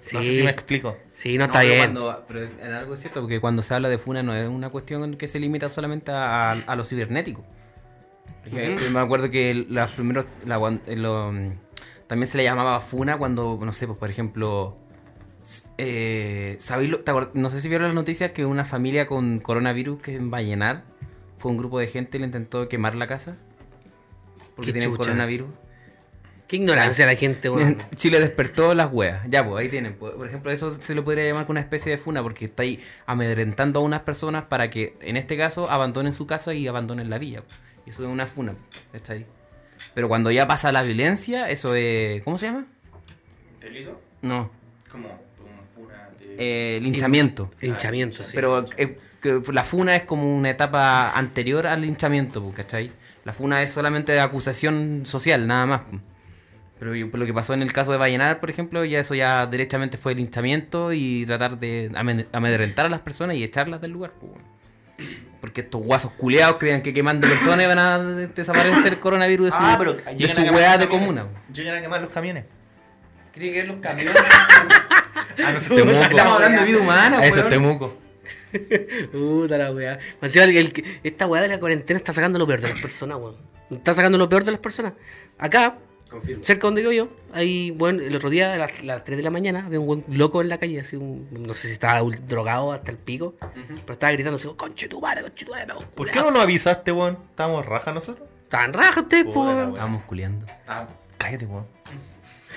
[0.00, 0.96] Sí, No sé si me explico.
[1.12, 1.80] sí, no está pero bien.
[1.94, 4.68] cuando- pero en algo es cierto, porque cuando se habla de funa no es una
[4.70, 7.44] cuestión que se limita solamente a, a lo cibernético.
[8.42, 10.26] Porque Me acuerdo que los primeros.
[10.44, 11.32] la eh, lo-
[12.06, 14.76] también se le llamaba funa cuando, no sé, pues por ejemplo.
[15.78, 19.38] Eh, ¿sabéis lo- te acuer- no sé si vieron las noticias que una familia con
[19.40, 20.84] coronavirus que en Vallenar
[21.38, 23.36] fue un grupo de gente y le intentó quemar la casa
[24.54, 25.48] porque tienen coronavirus.
[26.46, 27.78] Qué ignorancia la gente, weón.
[27.96, 29.26] Chile despertó las weas.
[29.26, 29.94] Ya, pues ahí tienen.
[29.94, 32.62] Por por ejemplo, eso se lo podría llamar como una especie de funa porque está
[32.62, 37.08] ahí amedrentando a unas personas para que, en este caso, abandonen su casa y abandonen
[37.08, 37.42] la villa.
[37.86, 38.54] Y eso es una funa.
[38.92, 39.26] Está ahí.
[39.94, 42.22] Pero cuando ya pasa la violencia, eso es.
[42.22, 42.66] ¿Cómo se llama?
[43.60, 44.00] ¿Delito?
[44.22, 44.50] No.
[44.90, 45.08] Funa
[46.18, 46.76] de...
[46.76, 47.50] Eh, linchamiento.
[47.60, 48.32] Hinchamiento, sí.
[48.34, 48.98] Pero eh,
[49.52, 52.90] la funa es como una etapa anterior al linchamiento, pues, ¿cachai?
[53.24, 55.80] La funa es solamente de acusación social, nada más.
[55.90, 56.02] pues.
[56.78, 59.46] Pero yo- lo que pasó en el caso de Vallenar, por ejemplo, ya eso ya
[59.46, 61.90] derechamente fue linchamiento y tratar de
[62.32, 64.12] amedrentar a las personas y echarlas del lugar.
[65.42, 65.50] Pues.
[65.50, 69.58] Porque estos guasos culeados creían que quemando personas iban a desaparecer el coronavirus de su,
[69.60, 71.26] Ah, pero de su weá de comuna.
[71.52, 72.44] Llegan a quemar los camiones.
[73.34, 74.14] ¿Cree que los camiones?
[75.44, 76.02] Ah, no, eso es Temuco.
[76.02, 77.46] Estamos hablando de vida humana, Eso weón.
[77.46, 77.96] es Temuco.
[79.12, 79.98] Puta la weá.
[80.20, 82.68] Me encima el- el que- esta weá de la cuarentena está sacando lo peor de
[82.68, 83.36] las personas, weón.
[83.70, 84.92] Está sacando lo peor de las personas.
[85.38, 85.78] Acá,
[86.12, 86.44] Confirmo.
[86.44, 89.30] cerca donde vivo yo, hay, bueno, el otro día a las, las 3 de la
[89.30, 92.70] mañana había un buen loco en la calle, así un, no sé si estaba drogado
[92.72, 96.12] hasta el pico, pero estaba gritando así, conche tu madre, conche tu madre, ¿Por qué
[96.12, 96.24] culiao".
[96.26, 97.18] no nos avisaste, weón?
[97.30, 98.28] ¿Estábamos raja nosotros?
[98.44, 99.70] Estaban rajas ustedes, weón.
[99.70, 100.46] Estábamos culeando.
[100.68, 100.86] Ah,
[101.18, 101.66] cállate, weón.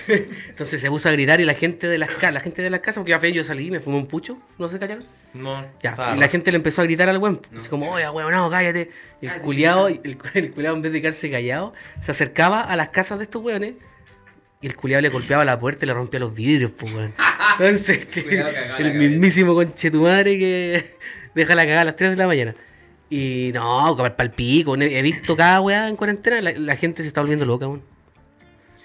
[0.48, 2.80] Entonces se puso a gritar y la gente de las casas, la gente de las
[2.80, 5.04] casas, porque al final yo salí y me fumé un pucho, no se callaron.
[5.42, 7.40] No, Ya, estaba y la gente le empezó a gritar al weón.
[7.56, 8.90] Así como, oye, weón, no, cállate.
[9.20, 12.76] Y el culiado, el, cu- el culiado en vez de quedarse callado, se acercaba a
[12.76, 13.74] las casas de estos weones.
[14.62, 17.12] Y el culiado le golpeaba la puerta y le rompía los vidrios, pues weón.
[17.58, 18.20] Entonces, que
[18.78, 20.96] el mismísimo conche tu madre que
[21.34, 22.54] deja la cagada a las 3 de la mañana.
[23.10, 24.74] Y no, para el pico.
[24.76, 27.82] He visto cada weá en cuarentena, la, la gente se está volviendo loca, weón.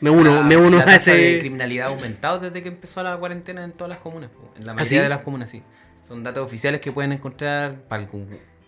[0.01, 1.39] Me uno, La- me uno la a tasa de ese.
[1.39, 4.29] criminalidad ha aumentado desde que empezó la cuarentena en todas las comunas.
[4.57, 5.03] En la ¿Ah, mayoría sí?
[5.03, 5.61] de las comunas, sí.
[6.11, 8.09] Son datos oficiales que pueden encontrar para el,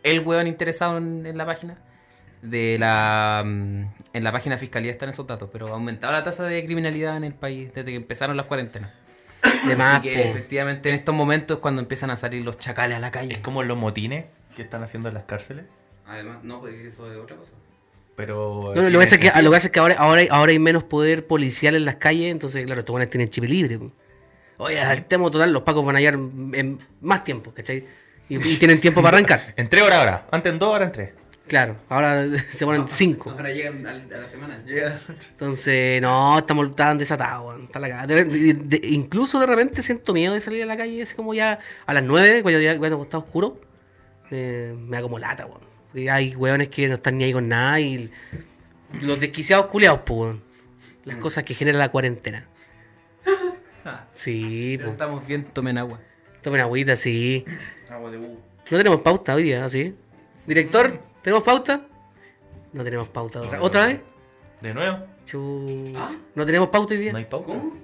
[0.04, 1.78] el hueón interesado en, en la página.
[2.42, 6.24] De la mm, en la página de fiscalía están esos datos, pero ha aumentado la
[6.24, 8.92] tasa de criminalidad en el país desde que empezaron las cuarentenas.
[9.68, 10.22] De más, Así que po.
[10.22, 13.34] efectivamente en estos momentos es cuando empiezan a salir los chacales a la calle.
[13.34, 14.24] Es como los motines
[14.56, 15.66] que están haciendo en las cárceles.
[16.08, 17.52] Además, no, pues eso es otra cosa.
[18.16, 18.72] Pero.
[18.74, 20.52] No, lo, que pasa es que, lo que pasa es que ahora, ahora, hay, ahora
[20.54, 23.80] hay menos poder policial en las calles, entonces, claro, estos buenos tienen chip libre.
[23.80, 23.92] po.
[24.64, 27.86] Oye, al tema total, los pacos van a hallar en más tiempo, ¿cachai?
[28.30, 29.54] Y, y tienen tiempo para arrancar.
[29.58, 30.28] En tres horas ahora.
[30.32, 31.10] Antes en dos, ahora en tres.
[31.48, 33.30] Claro, ahora se ponen cinco.
[33.32, 34.64] Ahora llegan a la semana.
[35.32, 38.08] Entonces, no, estamos tan desatados, weón, está la.
[38.08, 41.34] De- de- de- incluso de repente siento miedo de salir a la calle, así como
[41.34, 43.60] ya a las nueve, cuando ya cuando está oscuro,
[44.32, 45.62] eh, me da como lata, weón.
[45.92, 48.10] Porque hay weones que no están ni ahí con nada y
[49.02, 50.44] los desquiciados culiados, pues, weón.
[51.06, 52.48] Las cosas que genera la cuarentena.
[54.14, 56.00] Sí, Pero estamos bien, tomen agua.
[56.42, 57.46] Tomen agüita, sí.
[57.90, 58.40] Agua de U.
[58.72, 59.96] No tenemos pauta hoy día, ¿sí?
[60.48, 61.82] Director, ¿tenemos pauta?
[62.74, 63.42] No tenemos pauta.
[63.42, 64.00] ¿Otra, ¿Otra vez?
[64.62, 65.06] ¿De nuevo?
[65.26, 65.94] Chu-
[66.36, 67.12] No tenemos pauta hoy día.
[67.12, 67.46] ¿No hay pauta?
[67.48, 67.78] ¿Cómo?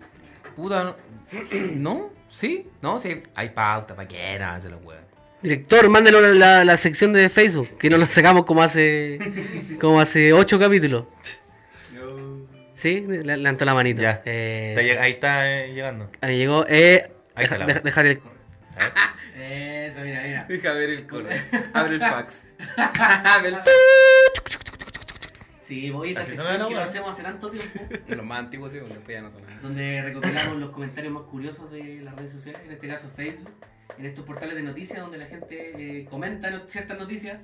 [0.56, 0.96] Puta, no.
[1.76, 2.10] ¿No?
[2.30, 2.68] ¿Sí?
[2.82, 3.22] No, sí.
[3.36, 4.96] Hay pauta para que era, se huevos.
[5.42, 9.20] Director, mándelo la, la, la sección de Facebook, que no la sacamos como hace
[9.80, 11.06] como hace ocho capítulos.
[12.80, 13.02] ¿Sí?
[13.02, 14.02] Le- Levantó la manito.
[14.02, 14.22] Ya.
[14.24, 14.88] Eh, Está sí.
[14.90, 16.10] lleg- ahí está eh, llegando.
[16.22, 16.66] Ahí llegó.
[16.70, 18.22] Eh, Ahí está deja- la- deja- dejar el...
[19.38, 20.46] Eso, mira, mira.
[20.48, 21.42] Deja ver el correo.
[21.74, 22.44] Abre el fax.
[22.78, 23.56] Abre el
[25.62, 28.80] Sí, voy a esta sección que lo hacemos hace tanto tiempo, Los más antiguos, sí,
[28.80, 29.60] después ya no son nada.
[29.62, 33.52] donde recopilamos los comentarios más curiosos de las redes sociales, en este caso Facebook,
[34.00, 37.38] en estos portales de noticias donde la gente eh, comenta no- ciertas noticias,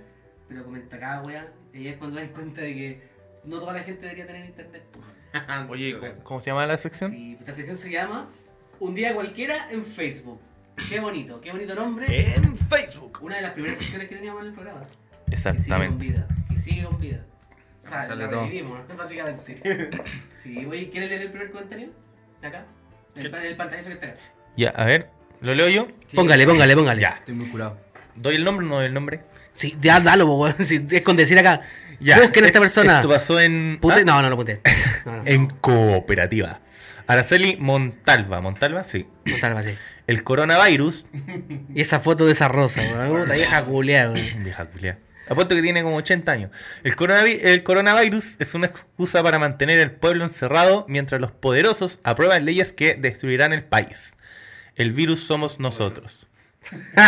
[0.48, 3.02] pero comenta cada wea, y ahí es cuando das cuenta de que
[3.43, 4.82] no toda la gente debería tener internet.
[5.69, 7.12] Oye, ¿cómo, cómo se llama la sección?
[7.12, 8.30] Sí, esta sección se llama
[8.80, 10.39] Un día cualquiera en Facebook.
[10.89, 12.34] Qué bonito, qué bonito nombre.
[12.36, 13.19] En Facebook.
[13.21, 14.82] Una de las primeras secciones que teníamos en el programa.
[14.82, 16.06] Que sigue con Exactamente.
[16.06, 16.28] vida.
[16.50, 17.26] Que sigue con vida.
[17.84, 18.41] O sea, Sale la todo.
[18.41, 18.95] revivimos, ¿no?
[18.98, 19.56] básicamente.
[20.41, 21.89] Sí, oye, ¿quieres leer el primer comentario?
[22.43, 22.65] ¿Acá?
[23.15, 24.17] El, el pantallazo que está acá.
[24.56, 25.10] Ya, a ver,
[25.41, 25.88] ¿lo leo yo?
[26.13, 27.02] Póngale, póngale, póngale.
[27.02, 27.10] Ya.
[27.10, 27.80] Estoy muy curado.
[28.15, 29.21] ¿Doy el nombre o no doy el nombre?
[29.54, 30.54] Sí, ya, dalo.
[30.60, 31.62] Si es con decir acá.
[31.99, 32.19] Ya.
[32.19, 32.95] Busquen a esta persona.
[32.95, 33.79] Esto pasó en.
[33.81, 34.03] Pute- ¿Ah?
[34.05, 34.36] No, no lo.
[35.05, 35.23] No, no.
[35.25, 36.60] En cooperativa.
[37.08, 38.41] Araceli Montalva.
[38.41, 38.84] ¿Montalva?
[38.84, 39.08] Sí.
[39.25, 39.71] No tal, así.
[40.08, 41.05] El coronavirus.
[41.73, 43.29] Y esa foto de esa rosa, weón.
[43.29, 44.43] Vieja culiada, weón.
[44.43, 44.99] Vieja culia.
[45.27, 46.51] Apuesto que tiene como 80 años.
[46.84, 51.99] El, coronavi- el coronavirus es una excusa para mantener el pueblo encerrado mientras los poderosos
[52.03, 54.15] aprueban leyes que destruirán el país.
[54.75, 56.27] El virus somos nosotros.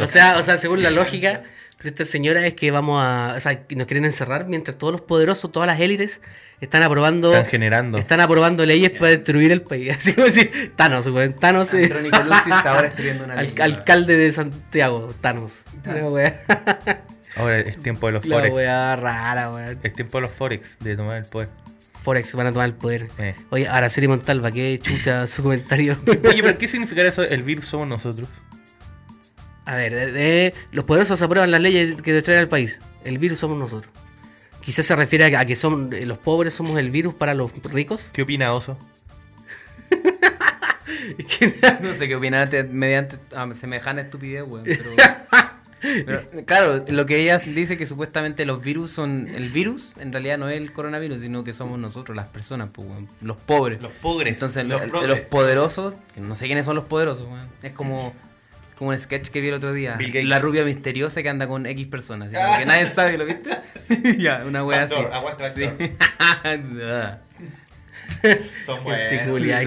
[0.00, 1.42] O sea, o sea, según la lógica
[1.86, 5.00] de esta señora es que vamos a, o sea, nos quieren encerrar mientras todos los
[5.02, 6.20] poderosos, todas las élites
[6.60, 7.98] están aprobando Están generando.
[7.98, 9.90] están aprobando leyes para destruir el país.
[9.96, 14.16] Así como si Thanos, weón, Thanos eh, Andrónico está ahora escribiendo una al- ley, alcalde
[14.16, 15.62] de Santiago, Thanos.
[15.84, 16.34] La
[17.36, 18.54] Ahora es tiempo de los la Forex.
[18.54, 19.78] weá rara, weón.
[19.82, 21.48] Es tiempo de los Forex, de tomar el poder.
[22.02, 23.08] Forex van a tomar el poder.
[23.18, 23.34] Eh.
[23.50, 25.96] Oye, Araceli Montalva, qué chucha su comentario.
[26.06, 27.22] Oye, pero ¿qué significará eso?
[27.22, 28.28] El virus somos nosotros.
[29.66, 32.80] A ver, de- de- los poderosos aprueban las leyes que destruyen al país.
[33.04, 33.92] El virus somos nosotros.
[34.62, 37.34] Quizás se refiere a que, a que son, eh, los pobres somos el virus para
[37.34, 38.10] los ricos.
[38.12, 38.78] ¿Qué opina Oso?
[41.80, 44.64] No sé qué opinaste mediante ah, semejante estupidez, weón.
[44.64, 44.90] Pero,
[46.06, 49.28] pero, claro, lo que ella dice que supuestamente los virus son.
[49.34, 52.88] El virus en realidad no es el coronavirus, sino que somos nosotros, las personas, pues,
[52.88, 53.80] weón, los pobres.
[53.80, 54.32] Los pobres.
[54.32, 55.08] Entonces, los el- pobres.
[55.08, 57.48] los poderosos, que no sé quiénes son los poderosos, weón.
[57.62, 58.14] Es como,
[58.76, 59.94] como un sketch que vi el otro día.
[59.96, 60.26] Bill Gates.
[60.26, 62.30] La rubia misteriosa que anda con X personas.
[62.32, 63.50] como que nadie sabe, ¿lo viste?
[64.18, 64.94] ya, una wea así.
[64.94, 65.62] Aguanta Sí.
[68.64, 69.12] Son buenos.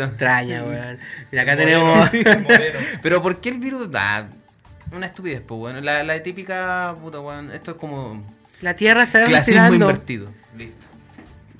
[0.10, 1.00] extraña, weón.
[1.32, 2.46] Mira, acá Moreno, tenemos.
[3.02, 3.90] Pero ¿por qué el virus?
[3.94, 4.28] Ah,
[4.92, 5.82] una estupidez, pues, bueno.
[5.82, 7.52] La, la típica, puta, weón.
[7.52, 8.26] Esto es como
[8.62, 9.86] La tierra se va clasismo retirando.
[9.86, 10.34] invertido.
[10.58, 10.88] Listo.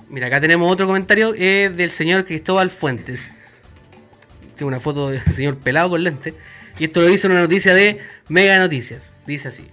[0.08, 3.30] Mira, acá tenemos otro comentario eh, del señor Cristóbal Fuentes.
[4.56, 6.34] Tiene una foto del señor pelado con lente.
[6.80, 9.12] Y esto lo hizo en una noticia de Mega Noticias.
[9.26, 9.68] Dice así.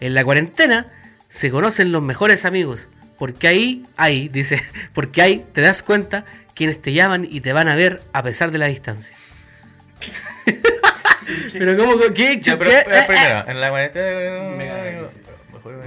[0.00, 0.88] En la cuarentena
[1.28, 2.88] se conocen los mejores amigos.
[3.16, 4.60] Porque ahí, ahí, dice,
[4.92, 8.50] porque ahí te das cuenta quienes te llaman y te van a ver a pesar
[8.50, 9.16] de la distancia.
[11.52, 11.98] Pero ¿cómo?
[12.12, 12.40] ¿Qué?
[12.40, 12.82] Ya, pero, ¿Qué?
[12.84, 13.04] pero Eh, eh.
[13.06, 14.56] primero, en la cuarentena.
[14.56, 15.08] Mega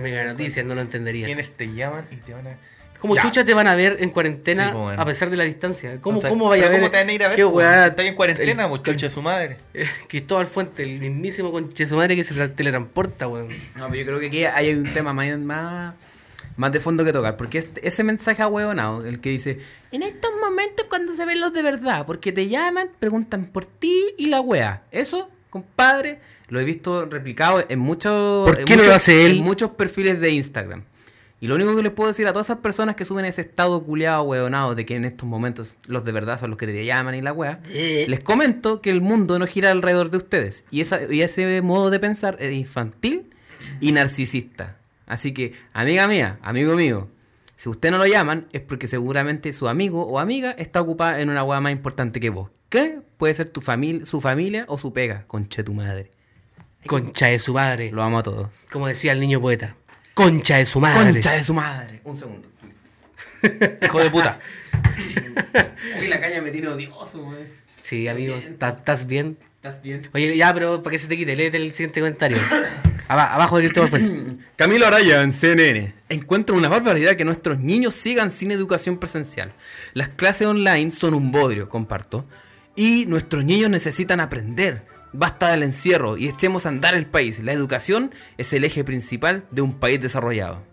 [0.02, 1.28] Mega Noticias, no lo entenderías.
[1.28, 2.58] ¿Quiénes te llaman y te van a.?
[3.00, 3.22] ¿Cómo Ya.
[3.22, 5.02] chucha te van a ver en cuarentena Sí, bueno.
[5.02, 6.00] a pesar de la distancia?
[6.02, 6.80] ¿Cómo, O sea, cómo vaya a ver?
[6.80, 7.36] ¿Cómo te van a ir a ver?
[7.36, 7.88] ¿Qué weá?
[7.88, 9.58] Estás en cuarentena, muchacho de su madre.
[10.08, 13.50] Cristóbal Fuente, el mismísimo conche su madre que se tra- teletransporta, weón.
[13.76, 15.94] No, pero yo creo que aquí hay un tema más, más,
[16.56, 17.38] más de fondo que tocar.
[17.38, 19.60] Porque este- ese mensaje ahueonado, el que dice:
[19.92, 24.06] En estos momentos, cuando se ven los de verdad, porque te llaman, preguntan por ti
[24.18, 24.82] y la wea.
[24.92, 28.48] Eso, compadre, lo he visto replicado en muchos.
[28.50, 29.38] ¿Por en qué no muchos- lo hace él?
[29.38, 30.84] En muchos perfiles de Instagram.
[31.40, 33.84] Y lo único que les puedo decir a todas esas personas que suben ese estado
[33.84, 37.14] culiado, hueonado, de que en estos momentos los de verdad son los que te llaman
[37.14, 38.06] y la wea, Eh.
[38.08, 40.66] les comento que el mundo no gira alrededor de ustedes.
[40.72, 43.30] Y, esa, y ese modo de pensar es infantil
[43.82, 44.78] y narcisista.
[45.06, 47.08] Así que, amiga mía, amigo mío,
[47.56, 51.30] si usted no lo llaman, es porque seguramente su amigo o amiga está ocupada en
[51.30, 52.50] una wea más importante que vos.
[52.70, 53.00] ¿Qué?
[53.18, 55.24] Puede ser tu familia, su familia o su pega.
[55.28, 56.12] Concha de tu madre.
[56.86, 57.92] Concha de su madre.
[57.92, 58.66] Lo amo a todos.
[58.72, 59.76] Como decía el niño poeta.
[60.18, 61.12] Concha de su madre.
[61.14, 62.02] Concha de su madre.
[62.04, 62.48] Un segundo.
[63.84, 64.40] Hijo de puta.
[66.00, 67.46] Uy, la caña me tiene odioso, wey.
[67.84, 68.36] Sí, amigo.
[68.36, 69.38] ¿estás bien?
[69.58, 70.10] ¿Estás bien?
[70.14, 72.38] Oye, ya, pero para que se te quite, léete el siguiente comentario.
[73.08, 74.38] Aba- abajo de Cristóbal Fuente.
[74.56, 75.94] Camilo Araya en CNN.
[76.10, 79.54] Encuentra una barbaridad que nuestros niños sigan sin educación presencial.
[79.94, 82.28] Las clases online son un bodrio, comparto.
[82.76, 84.84] Y nuestros niños necesitan aprender.
[85.20, 87.40] Basta del encierro y echemos a andar el país.
[87.40, 90.64] La educación es el eje principal de un país desarrollado.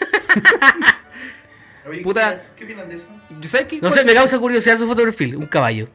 [2.02, 2.42] Puta.
[2.56, 3.06] ¿Qué opinan de eso?
[3.42, 3.80] ¿Sabes qué?
[3.80, 5.36] No sé, me causa curiosidad su foto de perfil.
[5.36, 5.88] Un caballo.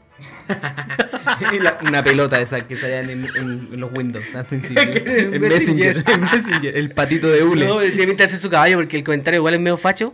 [1.62, 4.82] La- una pelota esa que salía en, en- en los Windows al principio.
[4.84, 5.98] En Messenger.
[5.98, 6.04] Messenger.
[6.08, 7.66] en Messenger, El patito de hule.
[7.68, 10.14] No, tiene pinta de ser su caballo porque el comentario igual es medio facho.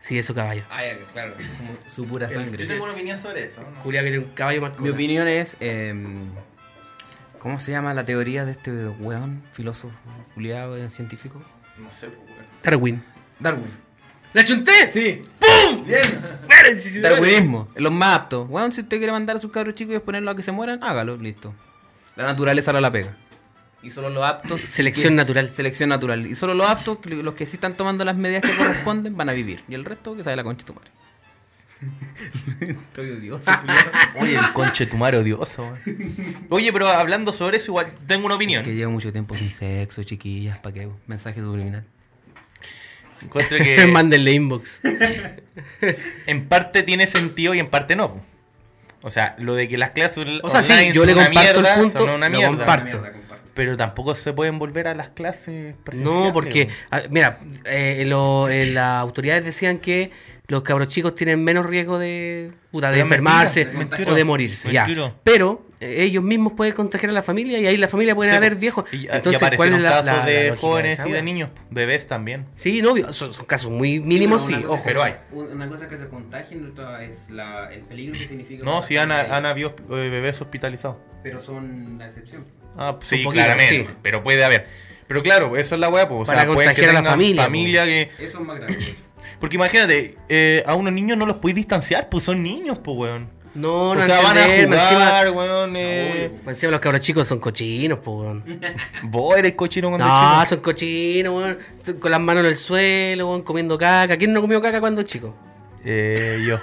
[0.00, 0.62] Sí, es su caballo.
[0.70, 1.34] Ah, ya, claro.
[1.58, 2.64] Como su pura sangre.
[2.64, 3.60] Yo tengo una opinión sobre eso.
[3.60, 3.80] ¿no?
[3.82, 5.56] Julia que tiene un caballo más Mi opinión es.
[5.60, 6.30] em,
[7.38, 9.94] ¿Cómo se llama la teoría de este weón, filósofo,
[10.34, 11.40] culiado, eh, científico?
[11.78, 12.46] No sé, pues, weón.
[12.62, 13.02] Darwin.
[13.38, 13.70] Darwin.
[14.32, 14.88] ¡La chunté!
[14.90, 15.24] Sí,
[15.86, 17.02] ¡Bien!
[17.02, 18.44] darwinismo, es lo más apto.
[18.44, 20.82] Weón, si usted quiere mandar a sus cabros chicos y exponerlos a que se mueran,
[20.84, 21.52] hágalo, listo.
[22.14, 23.16] La naturaleza no la pega.
[23.82, 24.60] Y solo los aptos.
[24.60, 25.52] Selección que- natural.
[25.52, 26.26] Selección natural.
[26.26, 29.32] Y solo los aptos, los que sí están tomando las medidas que corresponden, van a
[29.32, 29.62] vivir.
[29.68, 30.90] Y el resto, que sabe la concha de tu madre.
[32.60, 33.50] Estoy odioso.
[34.20, 35.72] Oye, el conche tu madre odioso.
[36.50, 38.62] Oye, pero hablando sobre eso, igual tengo una opinión.
[38.64, 40.88] Que llevo mucho tiempo sin sexo, chiquillas, ¿para qué?
[41.06, 41.84] Mensaje subliminal.
[43.22, 44.80] Encuentro que Mándenle inbox.
[46.26, 48.20] en parte tiene sentido y en parte no.
[49.02, 51.24] O sea, lo de que las clases O sea, sí, online yo son le una
[51.24, 53.12] comparto el mierda, punto, una lo mierda.
[53.60, 56.24] Pero tampoco se pueden volver a las clases presenciales.
[56.28, 56.72] No, porque, po.
[56.92, 60.10] ah, mira, eh, lo- eh, las autoridades decían que
[60.48, 64.72] los cabros chicos tienen menos riesgo de, puta, de Pero enfermarse mentira, o de morirse.
[64.72, 64.86] Ya.
[65.24, 68.36] Pero eh, ellos mismos pueden contagiar a la familia y ahí la familia puede Sí,
[68.38, 68.86] haber viejos.
[68.92, 71.22] Y, y Entonces, ¿cuál es la, casos la- la de lógica jóvenes esa y de
[71.22, 72.46] niños, bebés también.
[72.54, 74.82] Sí, no, son, son casos muy mínimos, sí, una cosa ojo.
[74.86, 75.16] pero hay.
[75.32, 78.64] un- Una cosa que se contagien, otra es la, el peligro que significa.
[78.64, 80.96] No, sí han, han habido eh, bebés hospitalizados.
[81.22, 82.42] Pero son la excepción.
[82.76, 83.86] Ah, sí, poquito, claramente.
[83.86, 83.94] sí.
[84.02, 84.66] Pero puede haber.
[85.06, 86.22] Pero claro, eso es la weá, pues.
[86.22, 88.10] O Para sea, pueden que a la familia, que.
[88.18, 88.94] Eso es más grave.
[89.40, 93.40] Porque imagínate, eh, a unos niños no los podéis distanciar, pues son niños, pues, weón.
[93.54, 95.74] No, no o sea, van a jugar, encima, weón.
[95.76, 96.30] Eh...
[96.44, 98.44] más encima los cabros chicos son cochinos, po, weón.
[99.02, 100.46] Vos eres cochino cuando No, chico.
[100.46, 101.58] son cochinos, weón.
[101.98, 104.16] Con las manos en el suelo, weón, comiendo caca.
[104.16, 105.34] ¿Quién no comió caca cuando chico?
[105.84, 106.58] Eh, yo.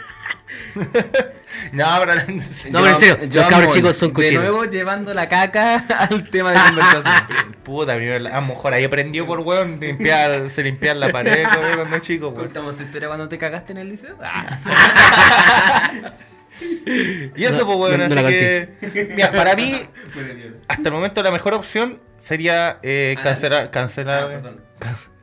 [1.71, 2.13] no, pero.
[2.69, 4.43] No, pero en serio, los cabros chicos son De cochinos.
[4.43, 5.77] nuevo llevando la caca
[6.09, 7.15] al tema de conversación.
[7.63, 11.75] Puta, primero, a lo mejor ahí aprendió por weón, limpiar, se limpiar la pared weón,
[11.75, 12.45] cuando chico, weón.
[12.45, 14.15] ¿Contamos tu historia cuando te cagaste en el liceo?
[14.21, 16.01] Ah.
[17.35, 18.69] Y eso, pues, weón, no- no así que.
[19.15, 19.79] Mira, para mí,
[20.67, 24.23] hasta el momento la mejor opción sería eh, Ah, cancelar, cancelar.
[24.23, 24.61] Ah, perdón.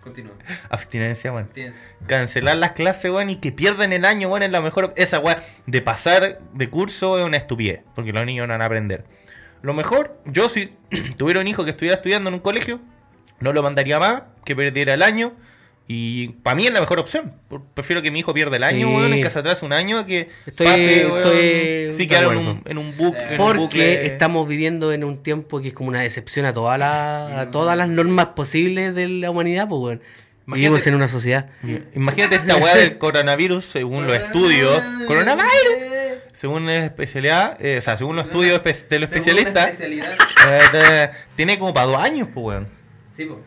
[0.05, 0.35] Continúa.
[0.69, 1.49] abstinencia, weón.
[1.49, 1.83] Tienes.
[2.07, 4.93] Cancelar las clases, weón, y que pierdan el año, weón, es la mejor.
[4.97, 8.67] Esa weón de pasar de curso es una estupidez, porque los niños no van a
[8.67, 9.05] aprender.
[9.63, 10.77] Lo mejor, yo si
[11.17, 12.81] tuviera un hijo que estuviera estudiando en un colegio,
[13.41, 15.33] no lo mandaría más, que perdiera el año.
[15.87, 17.35] Y para mí es la mejor opción.
[17.75, 20.31] Prefiero que mi hijo pierda el año, weón, en que se atrase un año, que
[20.47, 23.21] Estoy- pase, weón, estoy sí quedaron en un, en un bucle.
[23.21, 23.27] Sí.
[23.35, 24.07] en un Porque bucle.
[24.07, 27.77] estamos viviendo en un tiempo que es como una decepción a, toda la, a todas
[27.77, 30.03] las normas posibles de la humanidad, pues, weón.
[30.47, 31.51] Imagínate- Vivimos en una sociedad.
[31.95, 34.83] Imagínate esta weá del coronavirus, según los estudios.
[35.07, 35.51] Coronavirus.
[36.33, 39.81] Según la especialidad, eh, o sea, según los estudios de los especialistas,
[40.49, 42.69] eh, tiene como para dos años, pues, weón.
[43.11, 43.41] Sí, po.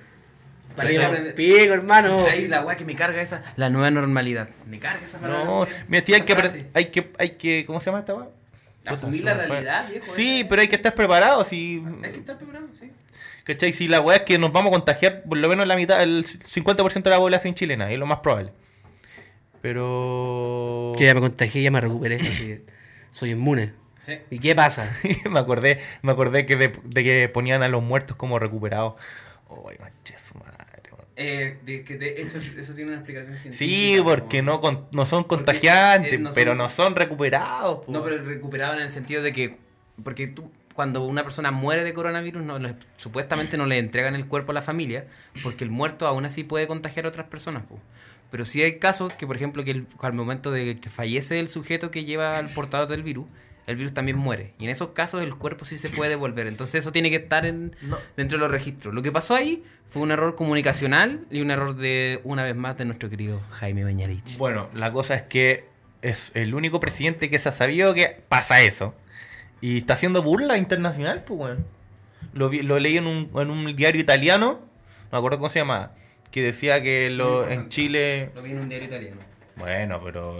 [0.78, 2.26] Para pico, hermano.
[2.28, 3.44] Ahí la weá que me carga esa.
[3.58, 4.48] La nueva normalidad.
[4.66, 5.44] Me carga esa palabra.
[5.44, 8.28] No, mira, tío, hay que, hay que, hay que, ¿cómo se llama esta weá?
[8.86, 10.06] Asumir la realidad, viejo.
[10.16, 12.90] Sí, esa- pero hay que estar preparado, si, Hay que estar preparado, sí.
[13.44, 13.74] ¿cachai?
[13.74, 16.26] Si la weá es que nos vamos a contagiar por lo menos la mitad, el
[16.26, 18.52] 50% de la población chilena, es lo más probable.
[19.62, 20.94] Pero...
[20.98, 22.62] Yo ya me contagié, ya me recuperé, así que
[23.12, 23.74] soy inmune.
[24.06, 24.20] Sí.
[24.32, 24.90] ¿Y qué pasa?
[25.30, 28.94] me acordé, me acordé que de, de que ponían a los muertos como recuperados.
[29.50, 30.57] Ay, manche su madre, weón.
[31.20, 33.58] Eh, de, que de hecho, eso tiene una explicación científica.
[33.58, 37.88] Sí, porque como- no, con- no son contagiantes, eh, no son- pero no son recuperados.
[37.88, 39.58] No, pero recuperado en el sentido de que.
[40.04, 42.60] Porque tú, cuando una persona muere de coronavirus, no,
[42.98, 45.08] supuestamente no le entregan el cuerpo a la familia,
[45.42, 47.64] porque el muerto aún así puede contagiar a otras personas.
[47.64, 47.80] po.
[48.30, 51.50] Pero sí hay casos que, por ejemplo, que el- al momento de que fallece el
[51.50, 53.26] sujeto que lleva al portador del virus,
[53.68, 54.54] el virus también muere.
[54.58, 56.48] Y en esos casos el cuerpo sí se puede devolver.
[56.48, 57.76] Entonces eso tiene que estar en,
[58.16, 58.94] dentro de los registros.
[58.94, 62.78] Lo que pasó ahí fue un error comunicacional y un error de, una vez más,
[62.78, 64.38] de nuestro querido Jaime Beñarich.
[64.38, 65.66] Bueno, la cosa es que
[66.02, 68.96] es el único presidente que se ha sabido que pasa eso.
[69.62, 71.66] Y está haciendo burla internacional, pues, weón.
[72.34, 74.60] Lo, vi- lo leí en un, en un diario italiano,
[75.06, 75.92] no me acuerdo cómo se llama,
[76.32, 78.32] que decía que lo, en Chile...
[78.36, 79.22] Lo vi en un diario italiano.
[79.56, 80.38] Bueno, pero...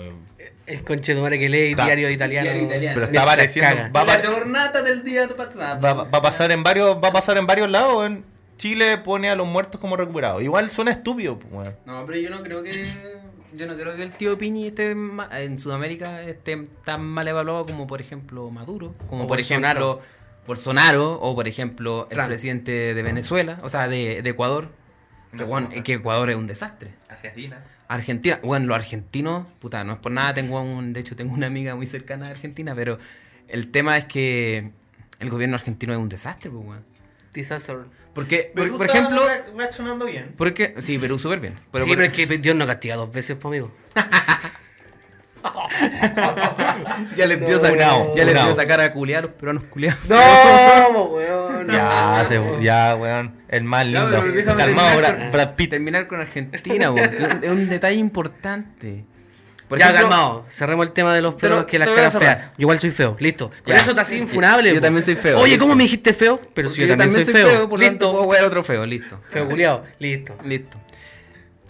[0.68, 2.44] El conchetumare que lee Ta- diario italiano.
[2.44, 2.94] Diario italiano.
[2.96, 3.76] Pero está apareciendo...
[3.76, 3.90] caga.
[3.90, 5.80] Va a, la jornada del día pasado.
[5.82, 8.06] va- va a pasar en varios va a pasar en varios lados.
[8.06, 8.26] En
[8.58, 10.44] Chile pone a los muertos como recuperados.
[10.44, 11.70] Igual suena estúpido, pues.
[11.86, 12.92] No, pero yo no creo que.
[13.56, 17.88] Yo no creo que el tío Piñi esté en Sudamérica esté tan mal evaluado como,
[17.88, 18.94] por ejemplo, Maduro.
[19.10, 19.80] Como, O por Bolsonaro.
[19.94, 20.02] ejemplo,
[20.48, 21.14] Bolsonaro.
[21.22, 22.28] O, por ejemplo, el Trump.
[22.28, 23.60] presidente de Venezuela.
[23.64, 24.70] O sea, de, de Ecuador.
[25.38, 26.92] Que, No, bueno, que Ecuador es un desastre.
[27.10, 27.64] Argentina.
[27.88, 31.48] Argentina, bueno, los argentinos, puta, no es por nada, tengo un, de hecho tengo una
[31.48, 32.98] amiga muy cercana de Argentina, pero
[33.48, 34.72] el tema es que
[35.20, 36.84] el gobierno argentino es un desastre, pues, weón.
[37.34, 37.78] Disaster.
[38.14, 39.22] Porque, por, por ejemplo,
[39.56, 40.34] reaccionando bien.
[40.38, 41.54] porque, sí, Perú súper bien.
[41.72, 43.72] Pero sí, por- pero es que Dios no castiga dos veces, pues, amigo.
[47.16, 49.32] ya les dio, No, esa, no, ya les dio esa cara a culiar a los
[49.36, 50.00] peruanos culiados.
[50.10, 51.68] No, weón.
[51.70, 53.36] Ya, se- ya, weón.
[53.50, 54.10] El más lindo.
[54.10, 55.70] pero Calmado, terminar Brad, con-.
[55.70, 57.10] Terminar con Argentina, weón.
[57.42, 59.06] es un detalle importante.
[59.68, 60.46] Por ya, ejemplo, calmado.
[60.50, 62.38] Cerremos el tema de los perros que las caras feas.
[62.52, 63.18] Yo igual soy feo.
[63.20, 63.50] Listo.
[63.66, 63.82] Con Ya.
[63.82, 64.70] eso está así infunable.
[64.70, 64.82] Yo po.
[64.82, 65.64] también soy feo, Oye, listo.
[65.66, 66.40] ¿cómo me dijiste feo?
[66.54, 67.68] Pero si yo también, soy, feo.
[67.68, 68.48] por lo tanto puedo Listo.
[68.48, 69.20] otro feo, listo.
[69.30, 69.84] Feo culiado.
[70.00, 70.38] Listo.
[70.46, 70.80] Listo.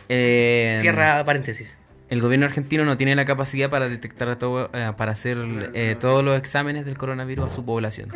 [0.09, 1.77] Eh, Cierra paréntesis.
[2.09, 6.23] El gobierno argentino no tiene la capacidad para detectar todo, eh, para hacer eh, todos
[6.23, 8.13] los exámenes del coronavirus a su población.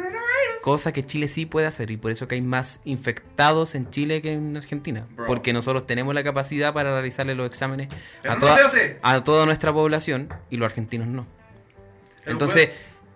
[0.62, 4.22] Cosa que Chile sí puede hacer y por eso que hay más infectados en Chile
[4.22, 5.08] que en Argentina.
[5.28, 7.90] Porque nosotros tenemos la capacidad para realizarle los exámenes
[8.24, 8.58] a, no toda,
[9.02, 11.26] a toda nuestra población y los argentinos no.
[12.26, 12.70] Entonces,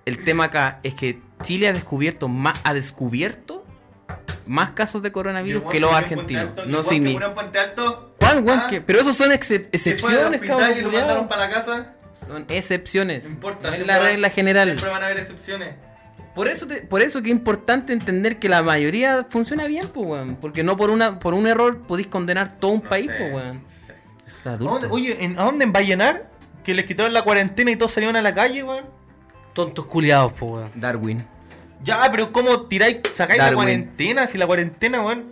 [0.05, 3.54] el tema acá es que Chile ha descubierto más, ha descubierto
[4.45, 6.49] más casos de coronavirus que los argentinos.
[6.67, 6.81] No.
[7.33, 8.15] Puente Alto?
[8.19, 8.43] ¿Cuál?
[8.49, 8.67] Ah.
[8.85, 10.77] Pero esos son excep- que fue al excepciones, hospital cabrón.
[10.77, 11.93] y lo mandaron para la casa.
[12.13, 13.25] Son excepciones.
[13.25, 13.69] No importa.
[13.69, 14.67] No es la regla general.
[14.69, 15.75] Siempre van a haber excepciones.
[16.33, 20.05] Por eso, te- por eso que es importante entender que la mayoría funciona bien, pues,
[20.07, 20.35] weón.
[20.35, 23.63] Porque no por una por un error podéis condenar todo un país, pues, weón.
[23.67, 24.73] Eso está ¿A adulto.
[24.73, 26.29] dónde- oye, ¿en, ¿a dónde en Vallenar?
[26.63, 28.85] Que les quitaron la cuarentena y todos salieron a la calle, weón.
[29.53, 30.71] Tontos culiados, po, weón.
[30.75, 31.25] Darwin.
[31.83, 34.27] Ya, pero ¿cómo tiráis, sacáis la cuarentena?
[34.27, 35.25] Si la cuarentena, weón.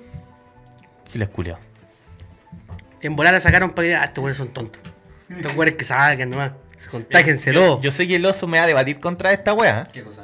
[1.14, 1.60] Y les culiado.
[3.02, 3.96] En volar la sacaron para que.
[3.96, 4.82] Ah, estos weones son tontos.
[5.30, 6.52] Estos weones que salgan nomás.
[6.78, 7.82] Se contágense todos.
[7.82, 10.24] Yo sé que el oso me va a debatir contra esta weá, ¿Qué cosa?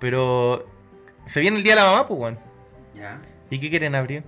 [0.00, 0.68] pero
[1.26, 2.38] se viene el día de la mamá, pues, weón.
[2.94, 3.20] Ya.
[3.50, 4.22] ¿Y qué quieren abrir?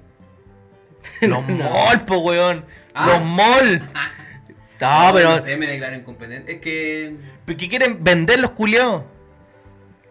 [1.20, 2.64] Los mall, pues, weón.
[2.94, 3.06] Ah.
[3.06, 3.82] Los mall.
[4.80, 5.36] No, pero.
[5.36, 6.52] No sé, me declaro incompetente.
[6.54, 7.14] Es que.
[7.44, 9.02] ¿Pero qué quieren vender los culiados?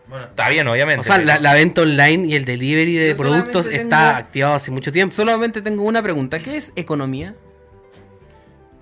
[0.09, 1.01] Bueno, está bien, obviamente.
[1.01, 4.17] O sea, pero- la, la venta online y el delivery de Yo productos tengo- está
[4.17, 5.15] activado hace mucho tiempo.
[5.15, 6.39] Solamente tengo una pregunta.
[6.39, 7.35] ¿Qué es economía?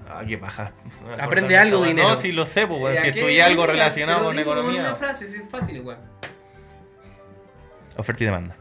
[0.09, 0.71] Ah, qué paja.
[1.19, 2.09] Aprende algo, dinero.
[2.09, 2.97] No, sí lo sé, pues.
[2.97, 4.81] Eh, Si ¿a qué estudié algo relacionado Pero con economía.
[4.81, 5.97] una frase, es fácil igual.
[7.97, 8.55] Oferta y demanda.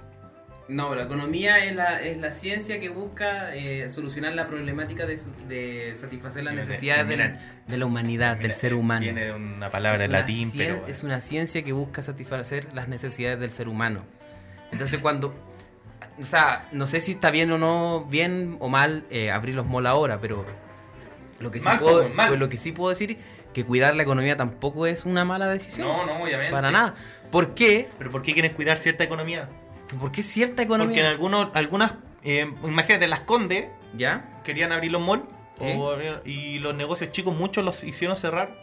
[0.69, 5.17] No, la economía es la, es la ciencia que busca eh, solucionar la problemática de,
[5.17, 9.01] su- de satisfacer las necesidades de la, de la humanidad, del ser humano.
[9.03, 10.87] Viene de una palabra es, en una latín, cien- pero.
[10.89, 14.03] es una ciencia que busca satisfacer las necesidades del ser humano.
[14.73, 15.35] Entonces cuando...
[16.21, 19.67] O sea, no sé si está bien o no, bien o mal eh, abrir los
[19.67, 20.45] malls ahora, pero
[21.41, 23.19] lo que, sí Mal, puedo, pues, pues lo que sí puedo decir
[23.55, 25.87] que cuidar la economía tampoco es una mala decisión.
[25.87, 26.51] No, no, obviamente.
[26.53, 26.95] Para nada.
[27.31, 27.89] ¿Por qué?
[27.99, 29.49] ¿Pero por qué quieren cuidar cierta economía?
[30.01, 31.09] ¿Por qué cierta Porque en economía?
[31.11, 31.93] algunos, algunas,
[32.25, 33.67] eh, imagínate, las Condes
[33.97, 34.41] ¿Ya?
[34.45, 35.25] querían abrir los malls
[35.59, 35.69] Sí.
[35.77, 38.55] o- y los negocios chicos muchos los hicieron cerrar.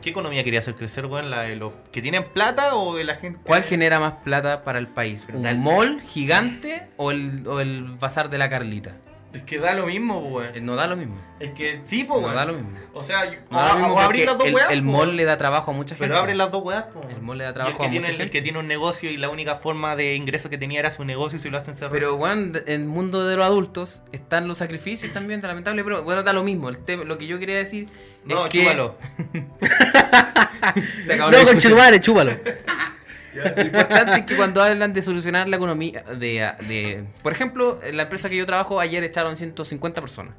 [0.00, 1.30] ¿Qué economía quería hacer crecer, weón?
[1.30, 3.40] ¿La de los que tienen plata o de la gente?
[3.44, 5.26] ¿Cuál genera más plata para el país?
[5.32, 8.96] ¿Un mall gigante o el, o el bazar de la Carlita?
[9.34, 10.66] Es que da lo mismo, Eh, weón.
[10.66, 11.16] No da lo mismo.
[11.40, 12.34] Es que sí, po, No weón.
[12.36, 12.70] da lo mismo.
[12.92, 15.16] O sea, No o- mismo o abrir las dos el, weas, el mall weón.
[15.16, 16.06] le da trabajo a mucha gente.
[16.06, 17.00] Pero abre las dos weas, po.
[17.08, 18.30] El mall le da Y trabajo el que a tiene, mucha el gente.
[18.30, 21.38] que tiene un negocio y la única forma de ingreso que tenía era su negocio
[21.38, 21.92] y se lo hacen cerrar.
[21.92, 26.22] Pero, bueno, en el mundo de los adultos están los sacrificios también, lamentable, pero bueno,
[26.22, 26.68] da lo mismo.
[26.68, 27.88] El tema- lo que yo quería decir
[28.26, 28.64] no, es que...
[31.06, 32.32] Se acabó No, con chúpalo.
[33.34, 37.04] Lo importante es que cuando hablan de solucionar la economía, de, de...
[37.22, 40.34] Por ejemplo, en la empresa que yo trabajo, ayer echaron 150 personas.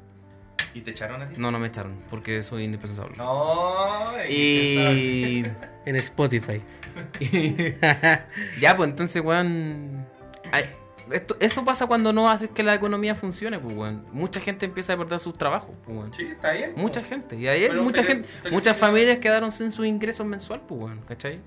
[0.74, 1.36] ¿Y te echaron a ti?
[1.38, 3.16] No, no me echaron, porque soy indispensable.
[3.16, 5.44] No, Y...
[5.86, 6.62] En Spotify.
[8.60, 10.06] ya, pues entonces, weón.
[10.50, 10.64] ay,
[11.12, 14.06] esto, eso pasa cuando no haces que la economía funcione, pues, weón.
[14.12, 16.14] Mucha gente empieza a perder sus trabajos, pues, weón.
[16.14, 16.72] Sí, está bien.
[16.74, 16.80] po.
[16.80, 17.36] Mucha gente.
[17.36, 21.00] Y ayer Pero mucha gente, muchas familias quedaron sin sus ingresos mensual, pues, weón.
[21.06, 21.40] ¿Cachai?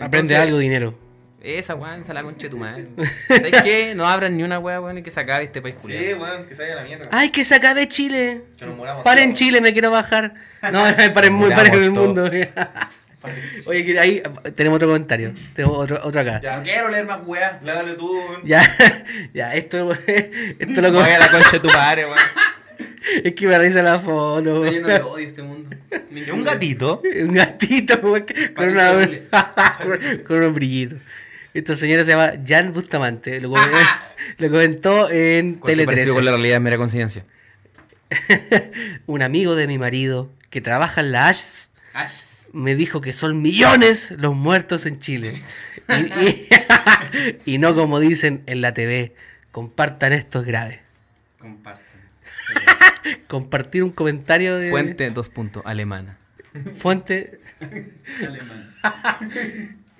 [0.00, 0.98] Aprende algo, dinero.
[1.42, 2.86] Esa weón, se la concha de tu madre.
[3.26, 3.94] ¿Sabes qué?
[3.96, 6.22] No abran ni una weá, weón, y que se acabe este país Sí, culiado.
[6.22, 7.08] weón, que se vaya a la mierda.
[7.10, 8.42] ¡Ay, que se acabe Chile!
[8.56, 9.38] Que nos moramos Paren todos.
[9.38, 10.34] Chile, me quiero bajar.
[10.70, 12.30] No, paren, muy, paren el mundo.
[13.66, 14.22] Oye, que ahí
[14.54, 15.32] tenemos otro comentario.
[15.54, 16.40] Tenemos otro, otro acá.
[16.40, 16.56] Ya.
[16.56, 17.60] No quiero leer más weá.
[17.64, 18.42] Dale tú, weón.
[18.44, 18.62] Ya,
[19.34, 22.18] ya, esto, esto lo Vaya a la concha de tu madre, weón.
[23.24, 24.64] Es que me risa la foto.
[24.64, 25.70] Está lleno de odio este mundo.
[25.90, 27.02] Es un gatito.
[27.22, 28.24] Un gatito güey,
[28.54, 28.92] con, una,
[30.28, 30.98] unos brillitos.
[31.54, 33.40] Esta señora se llama Jan Bustamante.
[33.40, 33.70] Lo, comen-
[34.38, 36.16] lo comentó en Tele Cualquier parecido 13.
[36.16, 37.24] con la realidad mera coincidencia.
[39.06, 41.68] Un amigo de mi marido que trabaja en la ASH
[42.52, 45.34] me dijo que son millones los muertos en Chile.
[45.88, 46.48] Y, y-
[47.54, 49.14] y no como dicen en la TV.
[49.50, 50.80] Compartan esto es grave.
[51.38, 51.81] Comparten.
[53.28, 56.18] Compartir un comentario de Fuente, dos puntos, alemana.
[56.76, 57.40] fuente.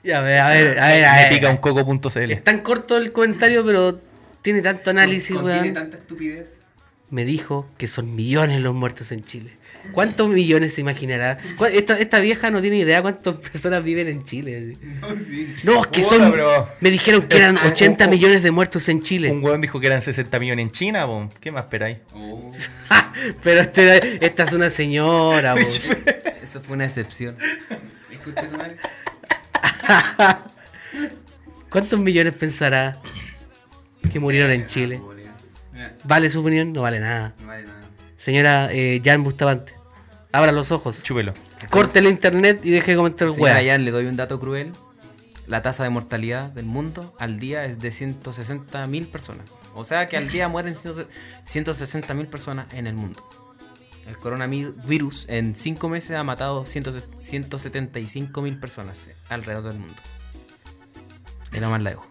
[0.05, 1.05] Ya, a ver, a ver, a ver.
[1.05, 1.31] a Me ver.
[1.31, 2.33] pica un coco.cl.
[2.33, 4.01] Es tan corto el comentario, pero
[4.43, 5.73] tiene tanto análisis, weón.
[5.73, 6.63] tanta estupidez.
[7.11, 9.53] Me dijo que son millones los muertos en Chile.
[9.91, 11.39] ¿Cuántos millones se imaginará?
[11.57, 14.77] ¿Cuá- Esta, esta vieja no tiene idea cuántas personas viven en Chile.
[15.01, 15.55] No, sí.
[15.65, 16.33] No, es que son.
[16.81, 19.31] Me dijeron que eran Un- 80 un- millones de muertos en Chile.
[19.31, 21.29] Un weón dijo que eran 60 millones en China, po.
[21.41, 21.99] ¿Qué más esperáis?
[22.15, 22.53] Oh,
[23.43, 25.55] Pero este- esta es una señora,
[26.43, 27.37] eso fue una excepción.
[31.71, 32.99] ¿Cuántos millones pensará
[34.13, 35.01] que murieron en Chile?
[36.05, 36.73] ¿Vale su opinión?
[36.73, 37.33] No vale nada.
[37.41, 37.72] no vale nada.
[38.23, 39.75] Señora eh, Jan Bustamante,
[40.31, 41.03] abra los ojos.
[41.03, 41.35] Chúpelo.
[41.71, 43.63] Corte el internet y deje de comentar Señora weá.
[43.63, 44.71] Yan, le doy un dato cruel.
[45.49, 49.47] La tasa de mortalidad del mundo al día es de 160 mil personas.
[49.75, 53.29] O sea que al día mueren 160 mil personas en el mundo.
[54.07, 60.01] El coronavirus en 5 meses ha matado 175 mil personas alrededor del mundo.
[61.51, 62.07] Y nada más la dejo.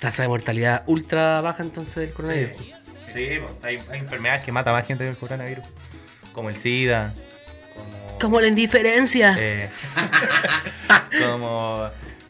[0.00, 2.60] Tasa de mortalidad ultra baja entonces del coronavirus.
[2.60, 2.74] Sí,
[3.40, 3.66] po.
[3.66, 5.64] hay, hay enfermedades que matan más gente del coronavirus.
[6.32, 7.12] Como el SIDA.
[7.74, 8.18] Como.
[8.18, 9.36] Como la indiferencia.
[9.38, 9.68] eh,
[11.20, 11.88] como.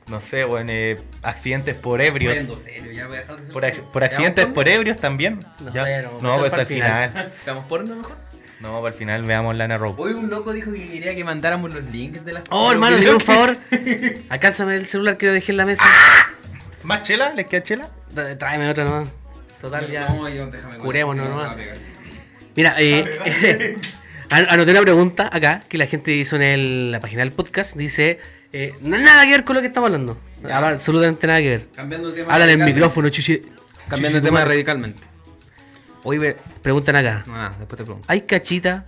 [0.09, 2.37] no sé, weón, eh, accidentes por ebrios.
[2.61, 5.45] Serio, ya voy a dejar de ser Por, ac- por ¿Ya accidentes por ebrios también.
[5.61, 5.83] No, Ya.
[5.83, 7.11] bueno, no, pues al el final.
[7.11, 7.33] final.
[7.39, 8.17] ¿Estamos porno mejor?
[8.61, 10.01] No, para el final veamos Lana Rope.
[10.03, 13.13] Hoy un loco dijo que quería que mandáramos los links de las Oh, hermano, dime
[13.13, 13.57] un favor.
[14.31, 15.85] Alcánzame el celular que lo dejé en la mesa.
[16.83, 17.33] ¿Más chela?
[17.35, 17.89] ¿Les queda chela?
[18.39, 19.09] Tráeme otra nomás.
[19.65, 20.09] Total, ya.
[20.11, 21.57] No, yo, déjame Curémonos nomás.
[22.55, 23.77] Mira, eh,
[24.31, 27.75] an- anoté una pregunta acá que la gente hizo en el- la página del podcast.
[27.77, 28.19] Dice:
[28.53, 30.19] eh, Nada que ver con lo que estamos hablando.
[30.49, 31.69] Ah, Absolutamente nada que ver.
[31.75, 32.37] Cambiando tema.
[32.39, 32.73] Radicalmente.
[32.75, 33.41] micrófono, chichi.
[33.89, 35.03] Cambiando de tema radicalmente.
[36.03, 36.37] Hoy ve.
[36.63, 38.05] Preguntan acá: No, nada, después te pregunto.
[38.09, 38.87] ¿hay cachita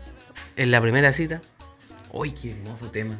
[0.56, 1.40] en la primera cita?
[2.12, 3.18] Uy, qué hermoso tema.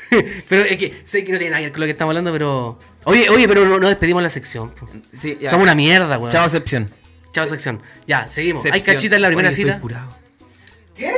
[0.48, 2.32] pero es que sé que no tiene nada que ver con lo que estamos hablando,
[2.32, 2.78] pero.
[3.04, 4.70] Oye, oye, pero no, no despedimos la sección.
[4.70, 4.88] po.
[5.12, 5.50] Sí, ya.
[5.50, 6.30] Somos una mierda, weón.
[6.30, 6.90] Chao, excepción.
[7.32, 7.80] Chao, sección.
[8.06, 8.64] Ya, seguimos.
[8.66, 8.96] ¿Hay Sección.
[8.96, 9.68] cachita en la primera Oye, cita?
[9.70, 10.16] Estoy curado.
[10.94, 11.12] ¿Qué?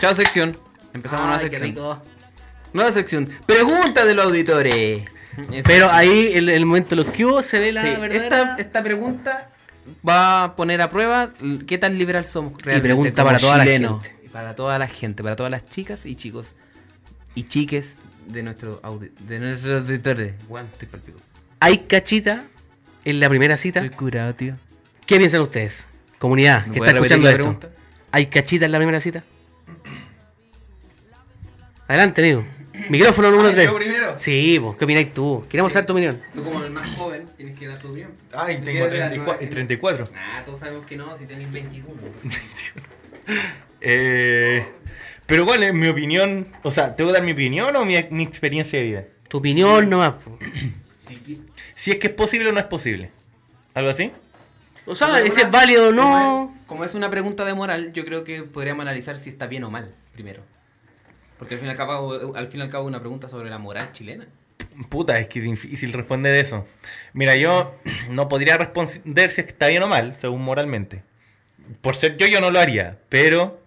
[0.00, 0.56] Chao, sección.
[0.92, 1.70] Empezamos nueva qué sección.
[1.70, 2.02] rico.
[2.72, 3.28] Nueva sección.
[3.46, 5.02] Pregunta de los auditores.
[5.64, 8.24] Pero ahí, en el momento de los que hubo, se ve la Sí, verdadera...
[8.24, 9.50] esta, esta pregunta
[10.06, 11.30] va a poner a prueba
[11.66, 12.88] qué tan liberal somos realmente.
[12.88, 13.88] pregunta como para toda la gente.
[14.24, 16.54] Y Para toda la gente, para todas las chicas y chicos
[17.34, 20.34] y chiques de nuestro audi- de nuestros auditores.
[20.48, 21.18] Bueno, estoy pa'l pico.
[21.60, 22.44] ¿Hay cachita
[23.04, 23.80] en la primera cita?
[23.84, 24.54] Estoy curado, tío.
[25.06, 25.86] ¿Qué piensan ustedes?
[26.18, 27.42] Comunidad, ¿Me que está escuchando la esto.
[27.42, 27.70] pregunta?
[28.12, 29.24] ¿Hay cachita en la primera cita?
[31.88, 32.44] Adelante, amigo.
[32.88, 33.66] Micrófono número Ah, 3.
[33.66, 34.18] yo primero.
[34.18, 35.44] Sí, vos, ¿qué opináis tú?
[35.48, 36.20] Queremos saber tu opinión.
[36.34, 38.12] Tú como el más joven tienes que dar tu opinión.
[38.32, 39.24] Ay, Tú tengo quieres ver a la 34.
[39.24, 40.06] nueva 34.
[40.06, 40.20] gente.
[40.20, 41.88] Nah, todos sabemos que no, si tenés 21.
[43.82, 44.66] Eh,
[45.30, 46.48] pero ¿cuál es mi opinión?
[46.64, 49.04] O sea, ¿tengo que dar mi opinión o mi, mi experiencia de vida?
[49.28, 50.14] Tu opinión nomás.
[51.74, 53.10] Si es que es posible o no es posible.
[53.74, 54.12] ¿Algo así?
[54.86, 56.52] O sea, si es válido o Como no.
[56.54, 59.64] es, como es una pregunta de moral, yo creo que podríamos analizar si está bien
[59.64, 60.42] o mal primero.
[61.38, 63.58] Porque al fin y al cabo, al fin y al cabo una pregunta sobre la
[63.58, 64.26] moral chilena.
[64.90, 66.66] Puta, es que es difícil responder eso.
[67.14, 67.74] Mira, yo
[68.10, 71.02] no podría responder si es que está bien o mal, según moralmente.
[71.80, 72.98] Por ser yo, yo no lo haría.
[73.08, 73.62] Pero,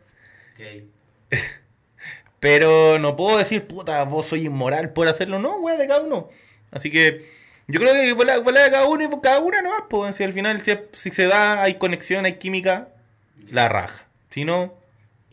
[2.39, 5.39] pero no puedo decir, puta, vos soy inmoral por hacerlo.
[5.39, 6.29] No, wea, de cada uno.
[6.71, 7.25] Así que
[7.67, 9.83] yo creo que vuela de cada uno y cada una nomás.
[9.89, 12.89] Pues, si al final, si, si se da, hay conexión, hay química,
[13.49, 14.05] la raja.
[14.29, 14.73] Si no,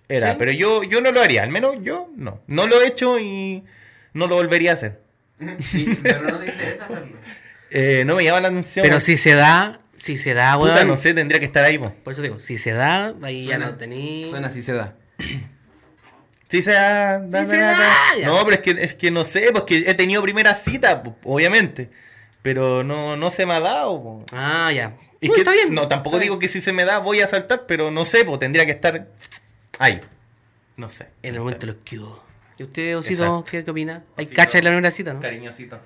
[0.08, 0.30] era.
[0.32, 0.36] Sí.
[0.38, 2.40] Pero yo, yo no lo haría, al menos yo no.
[2.46, 3.64] No lo he hecho y
[4.12, 5.00] no lo volvería a hacer.
[5.60, 7.16] Sí, pero no te interesa hacerlo.
[7.72, 8.82] Eh, no me llama la atención.
[8.84, 10.88] Pero si se da, si se da, Puta, weón.
[10.88, 11.92] no sé, tendría que estar ahí, po.
[12.02, 14.26] Por eso digo, si se da, ahí Suena- ya no tení.
[14.28, 14.96] Suena así se da.
[16.50, 17.18] Sí se da.
[18.24, 21.90] No, pero es que, es que no sé, porque he tenido primera cita, po, obviamente.
[22.42, 24.24] Pero no, no se me ha dado, po.
[24.32, 24.94] Ah, ya.
[25.20, 25.72] Y Uy, que- está bien.
[25.72, 26.48] No, tampoco Está digo bien.
[26.48, 29.06] que si se me da voy a saltar, pero no sé, pues tendría que estar
[29.78, 30.00] ahí.
[30.76, 31.08] No sé.
[31.22, 32.22] En el momento de los que hubo.
[32.58, 34.02] ¿Y usted, Osito, qué, qué opina?
[34.16, 34.36] Hay Osito.
[34.42, 35.20] cacha en la primera cita, ¿no?
[35.20, 35.78] Cariñosito.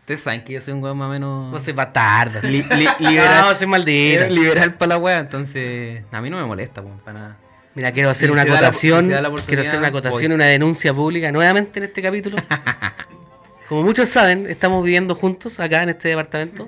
[0.00, 1.52] Ustedes saben que yo soy un weón más o menos.
[1.52, 2.40] No se va tarde.
[2.48, 3.44] Li- li- liberal.
[3.48, 4.26] No, se maldito.
[4.28, 7.36] Liberal para la wea, entonces a mí no me molesta, pues, para nada.
[7.74, 9.04] Mira, quiero hacer Si una la- acotación.
[9.06, 10.34] si quiero hacer una acotación, voy.
[10.34, 12.36] una denuncia pública nuevamente en este capítulo.
[13.68, 16.66] Como muchos saben, estamos viviendo juntos acá en este departamento.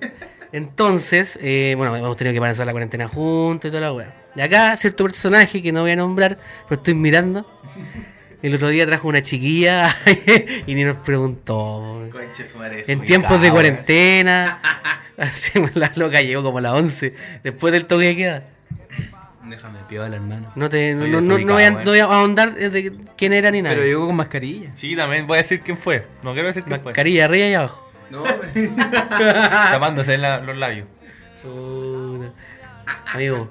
[0.53, 4.14] Entonces, eh, bueno, hemos tenido que pasar la cuarentena juntos y toda la weá.
[4.36, 6.38] Y acá, cierto personaje que no voy a nombrar,
[6.68, 7.46] pero estoy mirando.
[8.42, 9.96] El otro día trajo una chiquilla
[10.66, 12.03] y ni nos preguntó.
[12.86, 14.61] En tiempos de cuarentena,
[15.16, 18.42] hacemos la loca, llegó como a las 11, después del toque de queda.
[19.51, 20.51] Déjame piola, hermano.
[20.55, 21.70] No, te, no, no, no voy, a, eh.
[21.72, 23.74] no voy a ahondar de quién era ni nada.
[23.74, 24.70] Pero llegó con mascarilla.
[24.76, 26.07] Sí, también voy a decir quién fue.
[26.22, 26.92] No quiero decir quién fue.
[26.92, 27.92] Mascarilla arriba y abajo.
[28.11, 28.22] No,
[29.72, 30.86] Tapándose la- los labios.
[31.42, 32.32] Puta.
[33.14, 33.51] Amigo,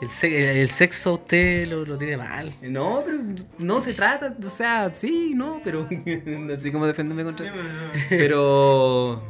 [0.00, 2.54] el, se- el sexo usted lo, lo tiene mal.
[2.62, 3.18] no, pero
[3.58, 5.86] no se trata, o sea, sí, no, pero
[6.26, 7.54] no sé cómo defenderme contra eso.
[8.08, 9.22] Pero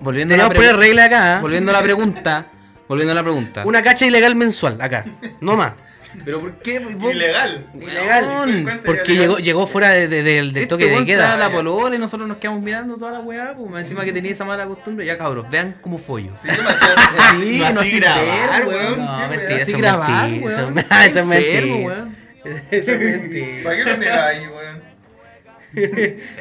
[0.00, 1.38] volviendo a la poner regla acá.
[1.38, 1.40] ¿eh?
[1.40, 2.46] volviendo a la pregunta,
[2.88, 3.64] volviendo a la pregunta.
[3.64, 5.04] Una cacha ilegal mensual acá.
[5.40, 5.74] No más.
[6.24, 6.78] Pero ¿por qué?
[6.78, 7.66] vos- Ilegal.
[7.74, 8.80] Ilegal.
[8.86, 11.36] Porque llegó, llegó fuera de- de- del, del Este toque de queda.
[11.36, 14.46] la polola y nosotros nos quedamos mirando toda la weá, pues encima que tenía esa
[14.46, 15.04] mala costumbre.
[15.04, 16.32] Ya cabros, vean cómo follo.
[16.42, 16.54] Sí, no
[17.38, 18.98] Sí, así no así grabar, weón.
[19.04, 19.56] No, mentira.
[19.56, 20.78] Así eso es grabar, mentira, eso weón.
[20.78, 22.08] es- eso es mentira.
[22.70, 23.62] Eso es mentira.
[23.64, 24.82] ¿Para qué lo negáis, weón?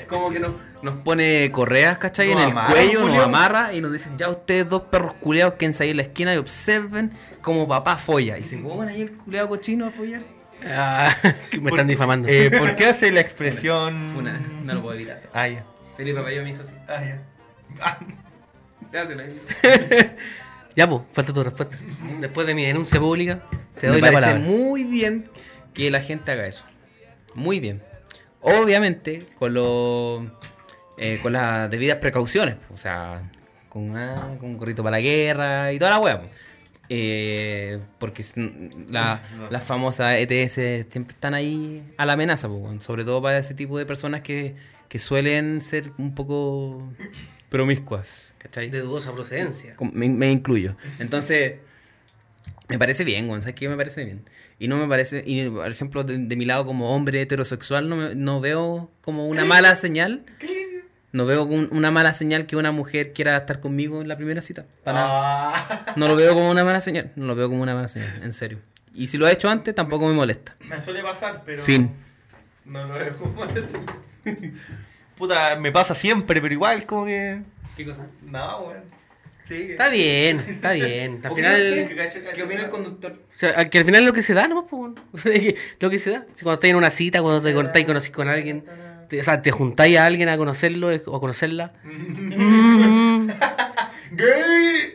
[0.08, 0.54] Como que nos,
[0.86, 2.28] nos pone correas, ¿cachai?
[2.28, 3.16] Nos en el amarra, cuello, Julio.
[3.16, 6.34] nos amarra y nos dicen, ya ustedes dos perros culeados quédense ahí en la esquina
[6.34, 7.12] y observen
[7.42, 8.38] como papá folla.
[8.38, 10.22] Y se pongan ahí el culeado cochino a follar.
[10.68, 11.14] Ah,
[11.62, 12.28] me están difamando.
[12.30, 14.16] Eh, ¿Por qué hace la expresión?
[14.16, 15.22] Una, no lo puedo evitar.
[15.34, 15.66] Ah, ya.
[15.98, 16.74] Felipe Papayo me hizo así.
[16.88, 17.22] Ah, ya.
[17.82, 17.98] Ah,
[18.92, 19.42] Te hacen ahí.
[20.76, 21.78] Ya, pues, falta tu respuesta.
[22.20, 23.42] Después de mi denuncia pública,
[23.80, 24.48] te Me doy la parece palabra.
[24.50, 25.30] muy bien
[25.74, 26.64] que la gente haga eso.
[27.34, 27.82] Muy bien.
[28.42, 30.24] Obviamente, con los
[30.98, 32.56] eh, con las debidas precauciones.
[32.74, 33.22] O sea,
[33.70, 36.22] con, una- con un gorrito para la guerra y toda la po.
[36.88, 38.24] Eh, porque
[38.90, 39.20] la-
[39.50, 43.78] las famosas ETS siempre están ahí a la amenaza, po, sobre todo para ese tipo
[43.80, 44.56] de personas que,
[44.88, 46.88] que suelen ser un poco
[47.50, 48.34] promiscuas.
[48.38, 48.70] ¿Cachai?
[48.70, 49.76] De dudosa procedencia.
[49.94, 50.76] Me, me incluyo.
[51.00, 51.56] Entonces,
[52.68, 53.28] me parece bien.
[53.42, 53.68] ¿Sabes qué?
[53.68, 54.24] Me parece bien.
[54.60, 57.96] Y no me parece, y por ejemplo, de, de mi lado como hombre heterosexual, no,
[57.96, 60.24] me- no veo como una mala señal.
[61.16, 64.18] No veo como un- una mala señal que una mujer quiera estar conmigo en la
[64.18, 64.66] primera cita.
[64.84, 65.06] Para.
[65.08, 67.12] Ah, No lo veo como una mala señal.
[67.16, 68.60] No lo veo como una mala señal, en serio.
[68.94, 70.56] Y si lo ha hecho antes, tampoco me molesta.
[70.68, 71.62] me suele pasar, pero.
[71.64, 71.90] Fin.
[72.66, 73.62] No lo veo como así.
[75.18, 77.42] Puta, me pasa siempre, pero igual, como que.
[77.78, 78.08] ¿Qué cosa?
[78.24, 78.84] No, weón.
[79.48, 79.68] Sí.
[79.72, 81.22] Está bien, está bien.
[81.24, 81.90] Al final.
[82.34, 83.12] ¿Qué opina el conductor?
[83.14, 84.66] O sea, que al final es lo que se da, ¿no?
[84.70, 85.54] Pues, bueno.
[85.80, 86.26] lo que se da.
[86.34, 88.66] Si cuando estás en una cita, cuando te cortáis y conocís con alguien,
[89.20, 91.74] o sea, te juntáis a alguien a conocerlo o a conocerla.
[92.38, 93.30] Mm.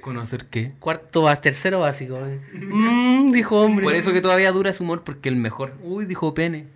[0.00, 0.72] ¿Conocer qué?
[0.78, 2.18] cuarto, tercero básico.
[2.26, 2.40] eh.
[2.54, 3.84] Mm, dijo hombre.
[3.84, 5.74] Por eso que todavía dura su humor, porque el mejor.
[5.82, 6.66] Uy, dijo pene.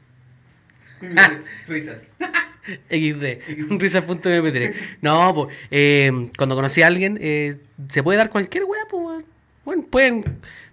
[1.69, 2.03] Risas.
[2.89, 4.75] XD, risa.mp3.
[5.03, 7.57] No, pues, eh, cuando conocí a alguien, eh,
[7.91, 9.25] se puede dar cualquier weá, pues.
[9.65, 10.25] Bueno, pueden,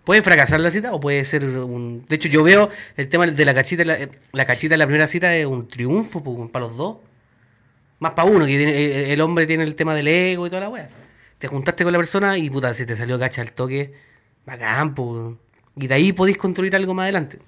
[0.03, 2.05] puede fracasar la cita o puede ser un.
[2.07, 3.97] De hecho, yo veo el tema de la cachita, la,
[4.31, 6.97] la cachita en la primera cita es un triunfo, pues, para los dos.
[7.99, 10.61] Más para uno, que tiene- eh, el hombre tiene el tema del ego y toda
[10.61, 10.89] la weá.
[11.37, 13.93] Te juntaste con la persona y puta, si te salió cacha al toque,
[14.45, 15.35] bacán, pues.
[15.75, 17.39] Y de ahí podéis construir algo más adelante.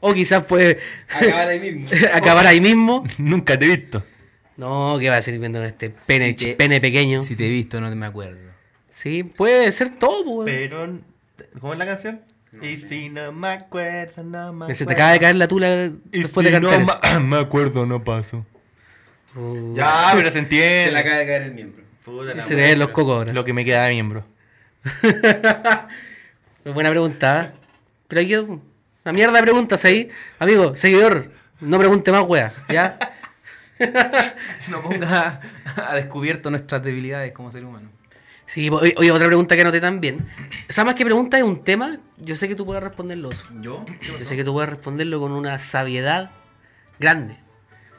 [0.00, 0.78] O quizás puede
[1.10, 1.88] Acabar ahí mismo.
[2.14, 3.04] acabar ahí mismo.
[3.18, 4.02] Nunca te he visto.
[4.56, 7.18] No, ¿qué va a seguir viendo en este pene, Si te- pene pequeño?
[7.18, 8.38] Si te he visto, no me acuerdo.
[8.90, 10.44] Sí, puede ser todo, pues, weón.
[10.46, 11.09] Pero.
[11.58, 12.20] ¿Cómo es la canción?
[12.62, 14.74] y si no me acuerdo, no me acuerdo.
[14.74, 17.00] Se te acaba de caer la tula Y después si de cantar no eso.
[17.02, 18.44] ma- me acuerdo, no paso.
[19.36, 20.86] Uh, Ya, pero se entiende.
[20.86, 21.84] Se le acaba de caer el miembro.
[22.04, 23.32] Puta la Se te ven los cocos ahora.
[23.32, 24.24] Lo que me queda de miembro.
[26.64, 27.50] Buena pregunta, ¿eh?
[28.08, 30.08] Pero aquí una mierda de preguntas ahí.
[30.38, 31.30] Amigo, seguidor,
[31.60, 32.98] no pregunte más, wea, ¿ya?
[34.68, 35.40] No ponga
[35.76, 37.88] a descubierto nuestras debilidades como ser humano.
[38.50, 40.26] Sí, oye, oye, otra pregunta que anoté también.
[40.68, 43.28] O sea, más que pregunta es un tema, yo sé que tú puedes responderlo.
[43.28, 43.44] Oso.
[43.60, 43.84] ¿Yo?
[44.18, 46.32] Yo sé que tú puedes responderlo con una sabiedad
[46.98, 47.36] grande.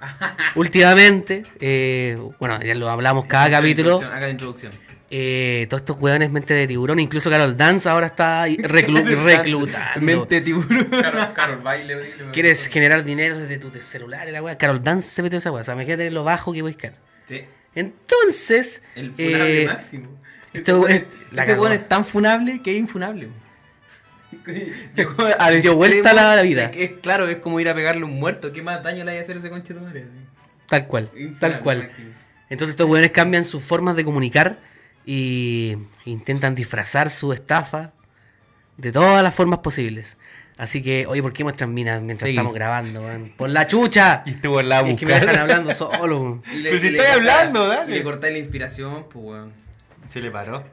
[0.56, 3.98] Últimamente, eh, bueno, ya lo hablamos cada capítulo.
[3.98, 4.74] Haga la introducción.
[5.10, 10.02] Eh, todos estos hueones mente de tiburón, incluso Carol Dance ahora está reclu- reclutando.
[10.02, 10.86] Mente tiburón.
[11.02, 12.14] Carol, Carol, baile.
[12.34, 14.58] Quieres generar dinero desde tu celular y la weá.
[14.58, 15.62] Carol Dance se metió esa weá.
[15.62, 16.96] O sea, imagínate lo bajo que voy a buscar.
[17.26, 17.46] Sí.
[17.74, 20.22] Entonces, El funable eh, máximo.
[20.54, 21.04] Este Ese weón- es-
[21.40, 23.30] ese weón es tan funable que es infunable.
[24.96, 26.72] Llegó al Dio vuelta la- la vida.
[26.74, 28.52] es, claro, es como ir a pegarle a un muerto.
[28.52, 30.06] ¿Qué más daño le vaya a hacer ese conche de madre?
[30.68, 31.78] tal cual, Infunable tal cual.
[31.84, 32.10] máximo.
[32.50, 34.58] Entonces estos weones cambian sus formas de comunicar
[35.06, 35.76] y
[36.06, 37.92] intentan disfrazar su estafa
[38.78, 40.18] de todas las formas posibles.
[40.58, 42.34] Así que, oye, ¿por qué muestran minas mientras Seguí.
[42.38, 43.34] estamos grabando, weón?
[43.36, 44.24] ¡Por la chucha!
[44.26, 46.20] Y este weón la Es que me dejan hablando solo.
[46.22, 46.44] weón.
[46.54, 47.92] Y Pero si y estoy hablando, dale.
[47.94, 49.54] Y le cortáis la inspiración, pues weón.
[50.08, 50.64] Se le paró.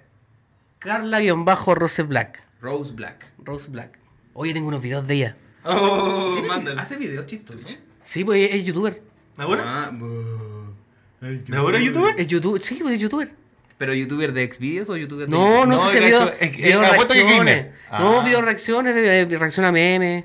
[0.79, 2.43] Carla-Rose Black.
[2.61, 3.33] Rose Black.
[3.45, 3.99] Rose Black.
[4.35, 5.37] Oye, tengo unos videos de ella.
[5.65, 6.37] Oh,
[6.79, 7.79] Hace videos chistosos.
[8.03, 9.03] Sí, pues es youtuber.
[9.37, 9.85] ¿Ahora?
[9.87, 10.73] Ah, bu-
[11.21, 12.15] Ay, ¿Ahora youtuber?
[12.17, 13.29] Es youtuber, sí, pues es youtuber.
[13.77, 16.51] ¿Pero youtuber de Xvideos o youtuber de No, no, No, sé si es video, es
[16.53, 17.67] que- video reacciones.
[17.91, 18.25] No, Ah.
[18.25, 20.25] video reacciones, de, de reacción a memes.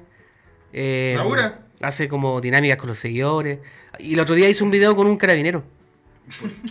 [0.72, 1.60] Eh, ¿Ahora?
[1.82, 3.60] hace como dinámicas con los seguidores.
[4.00, 5.64] Y el otro día hizo un video con un carabinero.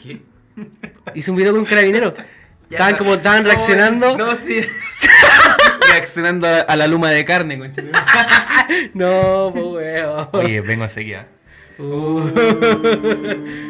[0.03, 0.23] ¿Qué?
[1.15, 2.15] Hizo un video con un carabinero.
[2.73, 4.17] Ya, estaban no, como estaban no, reaccionando.
[4.17, 4.63] No, sí.
[5.91, 7.83] reaccionando a, a la luma de carne, concha.
[8.95, 10.29] No, pues weón.
[10.33, 11.19] Oye, vengo a seguir.
[11.79, 12.23] Uh,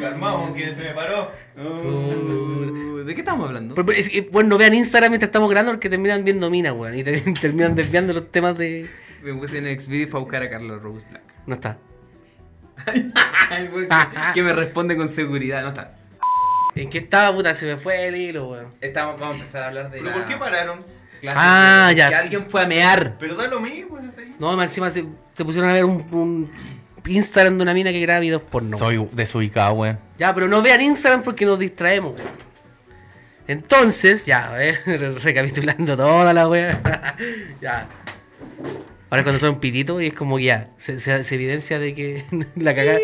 [0.01, 1.33] Calmado, que se me paró.
[1.57, 3.75] Uh, ¿De qué estamos hablando?
[3.75, 6.73] pero- pero es que, bueno, no vean Instagram mientras estamos grabando porque terminan viendo minas,
[6.73, 6.97] weón.
[6.97, 8.89] Y te- terminan desviando los temas de.
[9.25, 11.23] Me puse en Xvideos para buscar a Carlos Rose Black.
[11.47, 11.77] No está.
[13.51, 13.97] Ay, güey, que,
[14.35, 15.63] que me responde con seguridad.
[15.63, 15.97] No está.
[16.75, 17.55] ¿En qué estaba, puta?
[17.55, 18.69] Se me fue el hilo, weón.
[18.81, 20.79] Estamos, vamos a empezar a hablar de ¿Pero la por qué pararon?
[21.35, 22.09] Ah, de- ya.
[22.09, 23.17] Que alguien fue a mear.
[23.19, 24.35] Pero da lo mismo, es ahí.
[24.39, 25.05] No, más encima se,
[25.35, 26.51] se pusieron a ver un, un
[27.07, 28.79] Instagram de una mina que graba videos porno.
[28.79, 29.99] Soy desubicado, weón.
[30.19, 32.31] Ya, pero no vean Instagram porque nos distraemos, weón.
[33.49, 34.79] Entonces, ya, eh,
[35.23, 37.17] recapitulando toda la wea.
[37.61, 37.87] ya.
[39.11, 42.25] Ahora cuando son pititos y es como que ya, se, se- se evidencia de que
[42.57, 42.99] la cagada.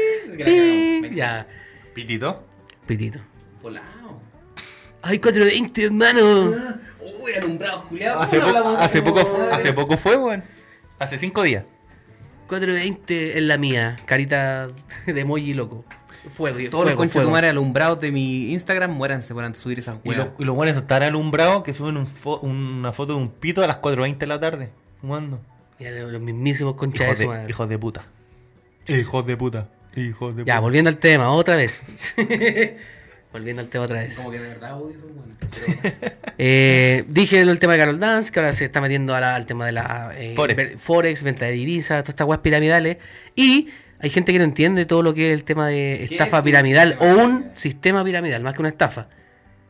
[1.14, 1.46] Ya,
[1.94, 2.46] Pitito.
[2.86, 3.18] pitito.
[3.62, 4.20] Volado.
[5.02, 6.20] ¡Ay, 420, hermano!
[7.22, 8.24] Uy, alumbrados, culiados.
[8.24, 9.20] Hace, ¿Cómo poco, hablamos hace, poco,
[9.52, 10.44] hace poco fue, weón.
[10.98, 11.64] Hace cinco días.
[12.48, 14.68] 420 es la mía, carita
[15.06, 15.84] de emoji loco.
[16.34, 20.08] Fuego, Todos los conchos tu madre alumbrados de mi Instagram, muéranse por subir esas Y,
[20.10, 20.26] weas.
[20.26, 23.62] lo- y los buenos están alumbrados que suben un fo- una foto de un pito
[23.62, 25.40] a las 4.20 de la tarde, fumando.
[25.78, 27.50] Ya, los los mismísimos conchas de Hijos su de, madre.
[27.50, 28.06] hijos de puta.
[28.88, 29.68] Hijos de puta.
[29.96, 30.60] Hijos de Ya, puta.
[30.60, 31.84] volviendo al tema, otra vez.
[33.32, 34.16] volviendo al tema otra vez.
[34.16, 35.36] Como que de verdad odio weones.
[36.40, 39.44] Eh, dije el tema de Carol Dance, que ahora se está metiendo a la- al
[39.44, 40.76] tema de la eh, Forex.
[40.80, 42.98] Forex, venta de divisas, todas estas weas piramidales.
[43.34, 46.38] Y hay gente que no entiende todo lo que es el tema de ¿Qué estafa
[46.38, 47.52] es piramidal o un piramidal?
[47.56, 49.08] sistema piramidal, más que una estafa.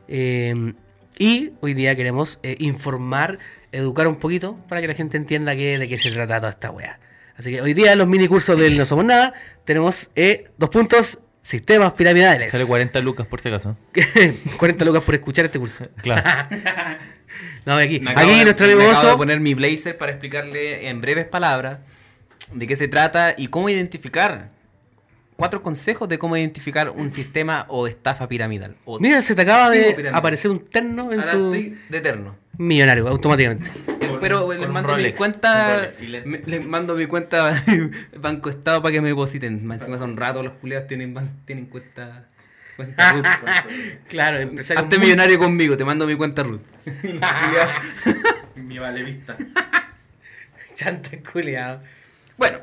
[0.09, 0.75] Eh,
[1.19, 3.39] y hoy día queremos eh, informar,
[3.73, 6.71] educar un poquito para que la gente entienda que, de qué se trata toda esta
[6.71, 7.01] wea.
[7.37, 9.33] Así que hoy día en los mini cursos del No Somos Nada
[9.65, 12.53] tenemos eh, dos puntos, sistemas piramidales.
[12.53, 13.77] Sale 40 lucas por si acaso.
[14.59, 15.89] 40 lucas por escuchar este curso.
[16.03, 16.23] Claro.
[17.65, 19.17] No, aquí, aquí de- nuestro amigo acabo de Oso.
[19.19, 21.81] poner mi blazer para explicarle en breves palabras
[22.53, 24.49] de qué se trata y cómo identificar.
[25.39, 28.75] Cuatro consejos de cómo identificar un sistema o estafa piramidal.
[28.85, 30.17] O Mira, se te acaba de piramidal.
[30.17, 32.35] aparecer un terno en Ahora tu estoy de eterno.
[32.57, 33.71] millonario, automáticamente.
[34.21, 35.77] Pero les mando mi Rolex, cuenta.
[35.93, 37.63] Rolex me- les mando mi cuenta
[38.19, 39.65] Banco Estado para que me depositen.
[39.65, 42.25] Más Encima son ratos los culiados tienen, ban- tienen cuenta.
[42.75, 43.25] Cuenta Ruth.
[44.09, 44.83] Claro, empresario.
[44.83, 46.63] Hazte muy- millonario conmigo, te mando mi cuenta Ruth.
[48.57, 49.37] Mi vale vista.
[50.75, 51.81] Chanta culiado.
[52.37, 52.59] Bueno,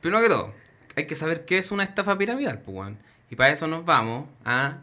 [0.00, 0.54] primero que todo,
[0.96, 2.94] hay que saber qué es una estafa piramidal, pues.
[3.30, 4.78] Y para eso nos vamos a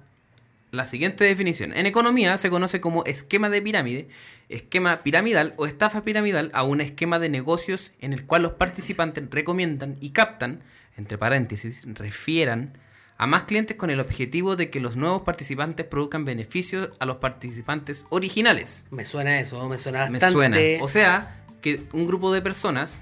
[0.71, 1.75] la siguiente definición.
[1.75, 4.07] En economía se conoce como esquema de pirámide,
[4.49, 9.23] esquema piramidal o estafa piramidal a un esquema de negocios en el cual los participantes
[9.29, 10.61] recomiendan y captan,
[10.97, 12.77] entre paréntesis, refieran
[13.17, 17.17] a más clientes con el objetivo de que los nuevos participantes produzcan beneficios a los
[17.17, 18.85] participantes originales.
[18.89, 20.33] Me suena eso, me suena Me bastante.
[20.33, 20.83] suena.
[20.83, 23.01] O sea, que un grupo de personas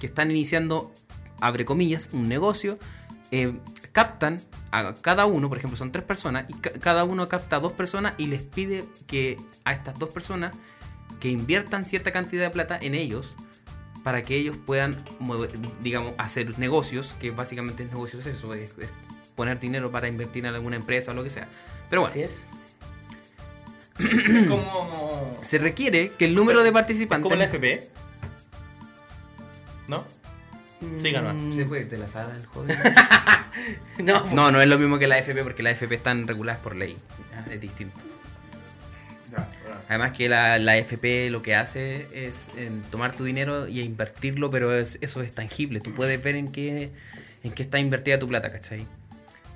[0.00, 0.92] que están iniciando,
[1.40, 2.78] abre comillas, un negocio,
[3.30, 3.52] eh,
[3.92, 4.40] captan
[4.72, 7.72] a cada uno, por ejemplo, son tres personas, y ca- cada uno capta a dos
[7.72, 10.54] personas y les pide que a estas dos personas
[11.20, 13.36] que inviertan cierta cantidad de plata en ellos
[14.02, 15.50] para que ellos puedan, mover-
[15.82, 18.88] digamos, hacer negocios, que básicamente el negocio es eso, es, es
[19.36, 21.48] poner dinero para invertir en alguna empresa o lo que sea.
[21.90, 22.46] Pero bueno, Así es.
[24.48, 25.36] como.
[25.42, 27.22] se requiere que el número de participantes...
[27.24, 27.90] como la FP.
[29.88, 30.06] ¿No?
[30.98, 31.34] Sí, ganó.
[31.34, 32.76] Mm, ¿Se puede ir de la sala el joven?
[34.02, 36.74] No, No, no es lo mismo que la AFP porque la AFP están reguladas por
[36.76, 36.96] ley.
[37.50, 37.98] Es distinto.
[39.88, 44.50] Además que la, la AFP lo que hace es em, tomar tu dinero y invertirlo,
[44.50, 45.80] pero es- eso es tangible.
[45.80, 46.90] Tú puedes ver en qué,
[47.42, 48.86] en qué está invertida tu plata, ¿cachai?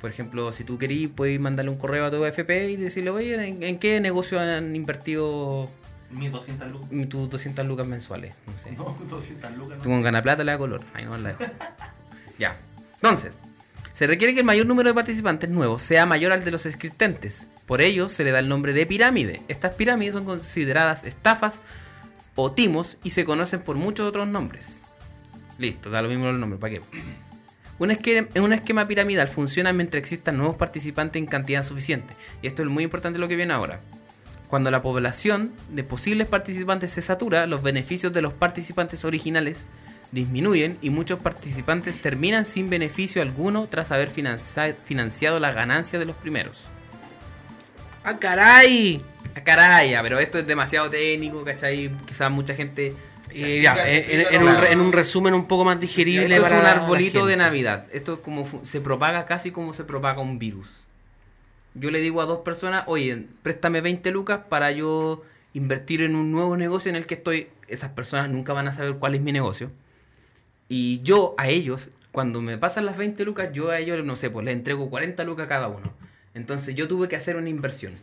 [0.00, 3.46] Por ejemplo, si tú querís, puedes mandarle un correo a tu AFP y decirle, oye,
[3.48, 5.70] ¿en, en qué negocio han invertido
[6.10, 7.08] 1200 lucas.
[7.08, 8.34] tus 200 lucas mensuales?
[8.46, 8.72] No sé.
[8.76, 9.78] No, 200 lucas.
[9.78, 10.82] Tú con gana plata le da color.
[10.94, 11.44] Ahí no la dejo.
[12.38, 12.56] ya.
[12.94, 13.38] Entonces,
[13.92, 17.48] se requiere que el mayor número de participantes nuevos sea mayor al de los existentes.
[17.66, 19.42] Por ello, se le da el nombre de pirámide.
[19.48, 21.62] Estas pirámides son consideradas estafas
[22.34, 24.82] o timos y se conocen por muchos otros nombres.
[25.58, 26.80] Listo, da lo mismo el nombre, ¿para qué?
[27.78, 32.14] Un esquema, un esquema piramidal funciona mientras existan nuevos participantes en cantidad suficiente.
[32.40, 33.80] Y esto es muy importante lo que viene ahora.
[34.54, 39.66] Cuando la población de posibles participantes se satura, los beneficios de los participantes originales
[40.12, 46.04] disminuyen y muchos participantes terminan sin beneficio alguno tras haber financi- financiado la ganancia de
[46.04, 46.62] los primeros.
[48.04, 49.02] ¡Ah, caray!
[49.34, 51.90] Ah, caray, pero esto es demasiado técnico, ¿cachai?
[52.06, 52.94] Quizás mucha gente...
[53.34, 56.32] Ya, en, en- un, re- en un resumen un poco más digerible.
[56.32, 57.36] Esto es un arbolito de.
[57.36, 57.86] Navidad.
[57.92, 60.86] Esto es como se propaga casi como se propaga un virus.
[61.74, 65.22] Yo le digo a dos personas, oye, préstame 20 lucas para yo
[65.52, 67.48] invertir en un nuevo negocio en el que estoy.
[67.66, 69.70] Esas personas nunca van a saber cuál es mi negocio.
[70.68, 74.30] Y yo a ellos, cuando me pasan las 20 lucas, yo a ellos, no sé,
[74.30, 75.92] pues les entrego 40 lucas a cada uno.
[76.34, 77.94] Entonces yo tuve que hacer una inversión.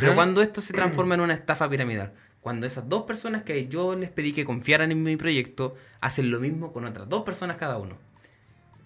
[0.00, 3.94] Pero cuando esto se transforma en una estafa piramidal, cuando esas dos personas que yo
[3.94, 7.78] les pedí que confiaran en mi proyecto hacen lo mismo con otras dos personas cada
[7.78, 7.96] uno.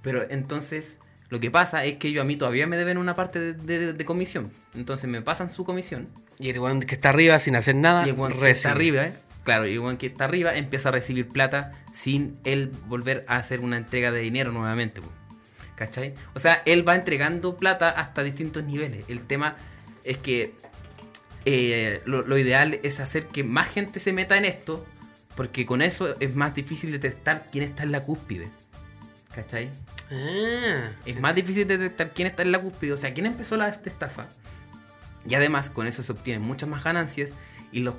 [0.02, 3.38] Pero entonces lo que pasa es que ellos a mí todavía me deben una parte
[3.40, 4.52] de, de- de comisión.
[4.74, 6.08] Entonces me pasan su comisión
[6.38, 8.06] Y el weón que está arriba sin hacer nada.
[8.06, 9.12] y el que está arriba, ¿eh?
[9.44, 13.38] claro, y el weón que está arriba empieza a recibir plata sin él volver a
[13.38, 15.00] hacer una entrega de dinero nuevamente.
[15.76, 16.14] ¿Cachai?
[16.34, 19.04] O sea, él va entregando plata hasta distintos niveles.
[19.08, 19.56] El tema
[20.04, 20.54] es que
[21.44, 24.86] eh, lo, lo ideal es hacer que más gente se meta en esto,
[25.34, 28.48] porque con eso es más difícil detectar quién está en la cúspide.
[29.34, 29.68] ¿Cachai?
[30.10, 33.68] Ah, Es más difícil detectar quién está en la cúspide, o sea, quién empezó la
[33.68, 34.26] esta estafa.
[35.28, 37.34] Y además, con eso se obtienen muchas más ganancias
[37.72, 37.94] y los,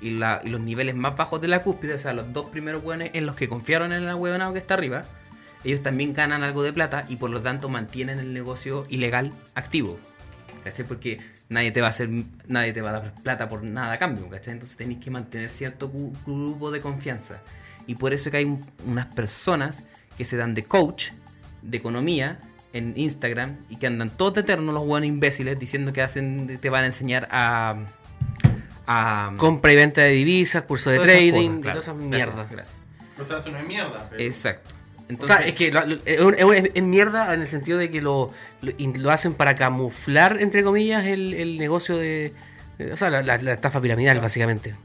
[0.00, 2.84] y, la- y los niveles más bajos de la cúspide, o sea, los dos primeros
[2.84, 5.04] hueones en los que confiaron en la huevonado que está arriba,
[5.64, 9.98] ellos también ganan algo de plata y por lo tanto mantienen el negocio ilegal activo.
[10.64, 10.86] ¿Cachai?
[10.86, 12.08] Porque nadie te va a hacer,
[12.46, 14.52] nadie te va a dar plata por nada a cambio, ¿cachai?
[14.54, 17.40] Entonces tenéis que mantener cierto grupo de confianza.
[17.86, 19.84] Y por eso que hay un- unas personas
[20.18, 21.08] que se dan de coach,
[21.62, 22.40] de economía,
[22.72, 26.70] en Instagram, y que andan todos de eterno los buenos imbéciles diciendo que hacen, te
[26.70, 27.76] van a enseñar a.
[28.86, 31.80] a Compra y venta de divisas, curso de trading, cosas, y claro.
[31.80, 32.50] todas esas Gracias, mierdas.
[32.50, 32.76] gracias.
[33.18, 34.06] O sea, es una mierda.
[34.10, 34.70] pero- Exacto.
[34.70, 38.32] O Entonces, sea, es que lo- lo- es, mierda en el sentido de que lo,
[38.62, 42.32] lo, hacen para camuflar, entre comillas, el, el negocio de.
[42.92, 44.76] O sea, la, la- la estafa piramidal, básicamente.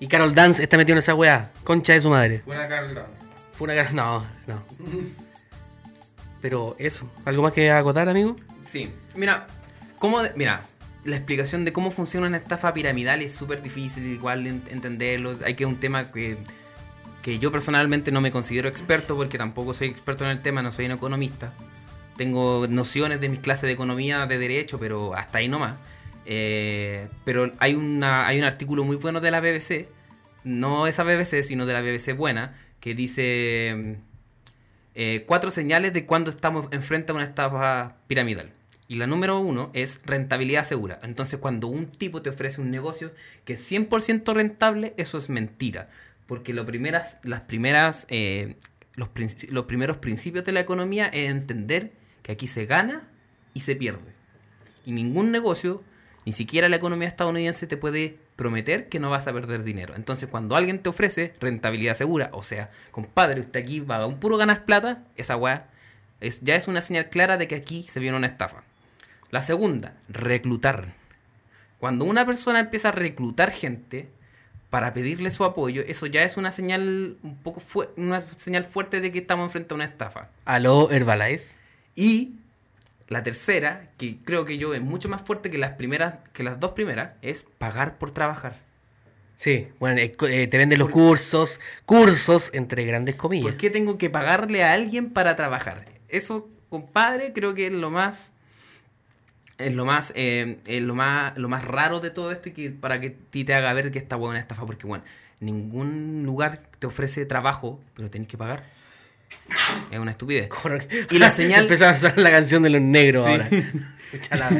[0.00, 1.50] Y Carol Dance está metido en esa weá.
[1.62, 2.42] Concha de su madre.
[2.46, 3.06] Buena carga.
[3.52, 3.90] Fue una cara.
[3.92, 4.62] No, no.
[6.44, 7.10] Pero eso.
[7.24, 8.36] ¿Algo más que acotar, amigo?
[8.64, 9.46] Sí, mira,
[9.98, 10.64] cómo mira,
[11.04, 15.38] la explicación de cómo funciona una estafa piramidal es súper difícil igual en- entenderlo.
[15.46, 16.36] Hay que un tema que,
[17.22, 20.70] que yo personalmente no me considero experto porque tampoco soy experto en el tema, no
[20.70, 21.54] soy un economista.
[22.18, 25.76] Tengo nociones de mis clases de economía, de derecho, pero hasta ahí nomás.
[26.26, 29.88] Eh, pero hay, una, hay un artículo muy bueno de la BBC,
[30.44, 33.96] no esa BBC, sino de la BBC buena, que dice
[34.94, 38.52] eh, cuatro señales de cuando estamos enfrente a una estafa piramidal.
[38.86, 41.00] Y la número uno es rentabilidad segura.
[41.02, 43.12] Entonces, cuando un tipo te ofrece un negocio
[43.44, 45.88] que es 100% rentable, eso es mentira.
[46.26, 48.56] Porque lo primeras, las primeras, eh,
[48.94, 49.08] los,
[49.48, 51.92] los primeros principios de la economía es entender
[52.22, 53.08] que aquí se gana
[53.54, 54.12] y se pierde.
[54.84, 55.82] Y ningún negocio,
[56.26, 59.94] ni siquiera la economía estadounidense, te puede prometer que no vas a perder dinero.
[59.96, 64.18] Entonces, cuando alguien te ofrece rentabilidad segura, o sea, compadre, usted aquí va a un
[64.18, 65.68] puro ganar plata, esa weá
[66.20, 68.62] es, ya es una señal clara de que aquí se viene una estafa.
[69.30, 70.94] La segunda, reclutar.
[71.78, 74.08] Cuando una persona empieza a reclutar gente
[74.70, 79.00] para pedirle su apoyo, eso ya es una señal un poco fu- una señal fuerte
[79.00, 80.30] de que estamos enfrente a una estafa.
[80.44, 81.54] Aló, Herbalife.
[81.94, 82.36] Y
[83.08, 86.58] la tercera, que creo que yo es mucho más fuerte que las primeras, que las
[86.60, 88.60] dos primeras, es pagar por trabajar.
[89.36, 93.44] Sí, bueno, eh, te venden los cursos, cursos entre grandes comillas.
[93.44, 95.86] ¿Por qué tengo que pagarle a alguien para trabajar?
[96.08, 98.32] Eso, compadre, creo que es lo más
[99.58, 102.70] es lo más eh, es lo más lo más raro de todo esto y que
[102.70, 105.04] para que ti te haga ver que esta una estafa porque bueno
[105.38, 108.64] ningún lugar te ofrece trabajo pero tenés que pagar
[109.90, 110.48] es una estupidez
[111.10, 113.48] Y la señal- Empezaba a usar la canción de los negros ahora.
[114.12, 114.50] Escúchala.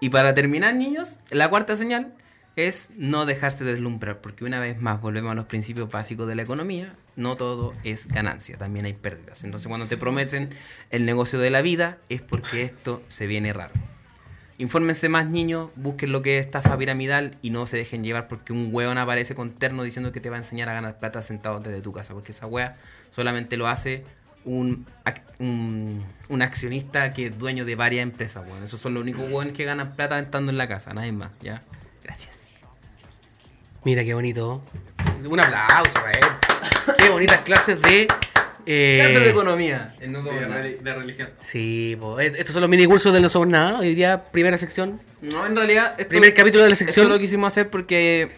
[0.00, 2.12] Y para terminar, niños, la cuarta señal
[2.54, 6.42] es no dejarse deslumbrar, porque una vez más volvemos a los principios básicos de la
[6.42, 9.44] economía, no todo es ganancia, también hay pérdidas.
[9.44, 10.50] Entonces cuando te prometen
[10.90, 13.72] el negocio de la vida es porque esto se viene raro.
[14.58, 18.52] Infórmense más niños, busquen lo que es estafa piramidal y no se dejen llevar porque
[18.54, 21.60] un hueón aparece con terno diciendo que te va a enseñar a ganar plata sentado
[21.60, 22.76] desde tu casa, porque esa wea
[23.10, 24.04] solamente lo hace
[24.46, 24.86] un,
[25.38, 28.62] un, un accionista que es dueño de varias empresas, weón.
[28.64, 31.60] Esos son los únicos hueones que ganan plata estando en la casa, nadie más, ¿ya?
[32.02, 32.40] Gracias.
[33.84, 34.62] Mira qué bonito.
[35.28, 36.20] Un aplauso, eh.
[36.98, 38.06] Qué bonitas clases de.
[38.66, 39.94] Eh, Clases de economía.
[40.00, 41.30] en No De, de religión.
[41.40, 42.18] Sí, po.
[42.20, 43.78] Eh, estos son los mini cursos del No Somos Nada.
[43.78, 45.00] Hoy día, primera sección.
[45.22, 45.94] No, en realidad.
[45.98, 47.08] Esto, Primer capítulo de la Esto sección.
[47.08, 48.30] lo quisimos hacer porque.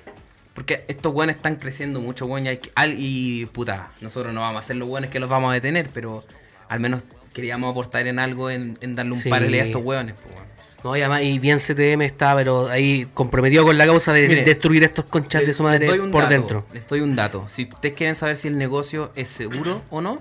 [0.54, 2.46] Porque estos buenos están creciendo mucho, weón.
[2.46, 2.58] Y,
[2.96, 6.24] y puta, nosotros no vamos a ser los buenos que los vamos a detener, pero
[6.68, 7.02] al menos
[7.32, 9.28] queríamos aportar en algo, en, en darle un Sí.
[9.30, 10.48] paralelo a estos hueones, pues, weón.
[10.84, 14.44] No, y además, y bien CTM está, pero ahí comprometido con la causa de Mire,
[14.44, 16.66] destruir estos conchas de su madre Les doy un por dato, dentro.
[16.72, 17.48] Les doy un dato.
[17.48, 20.20] Si ustedes quieren saber si el negocio es seguro o no,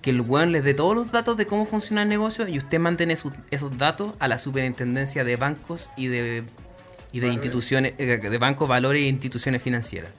[0.00, 2.78] que el weón les dé todos los datos de cómo funciona el negocio y usted
[2.78, 6.44] mantiene esos, esos datos a la superintendencia de bancos y de,
[7.12, 10.10] y de instituciones, eh, de bancos, valores e instituciones financieras.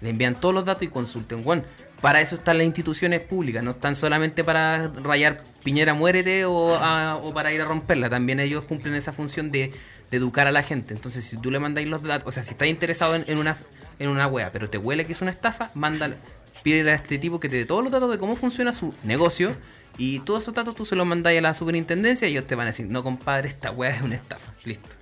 [0.00, 1.44] Le envían todos los datos y consulten.
[1.44, 1.64] Bueno,
[2.02, 7.16] para eso están las instituciones públicas, no están solamente para rayar Piñera muérete o, a-
[7.16, 8.10] o para ir a romperla.
[8.10, 9.72] También ellos cumplen esa función de,
[10.10, 10.92] de educar a la gente.
[10.92, 13.56] Entonces, si tú le mandáis los datos, o sea, si estás interesado en, en, una,
[14.00, 16.16] en una wea, pero te huele que es una estafa, mándale,
[16.64, 19.54] pídele a este tipo que te dé todos los datos de cómo funciona su negocio.
[19.98, 22.64] Y todos esos datos tú se los mandáis a la superintendencia y ellos te van
[22.66, 24.52] a decir, no compadre, esta wea es una estafa.
[24.64, 24.96] Listo.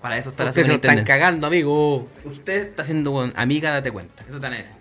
[0.00, 1.14] Para eso está la Ustedes se lo están superintendencia.
[1.14, 2.08] cagando, amigo.
[2.24, 4.24] Usted está siendo amiga, date cuenta.
[4.28, 4.76] Eso te van a decir.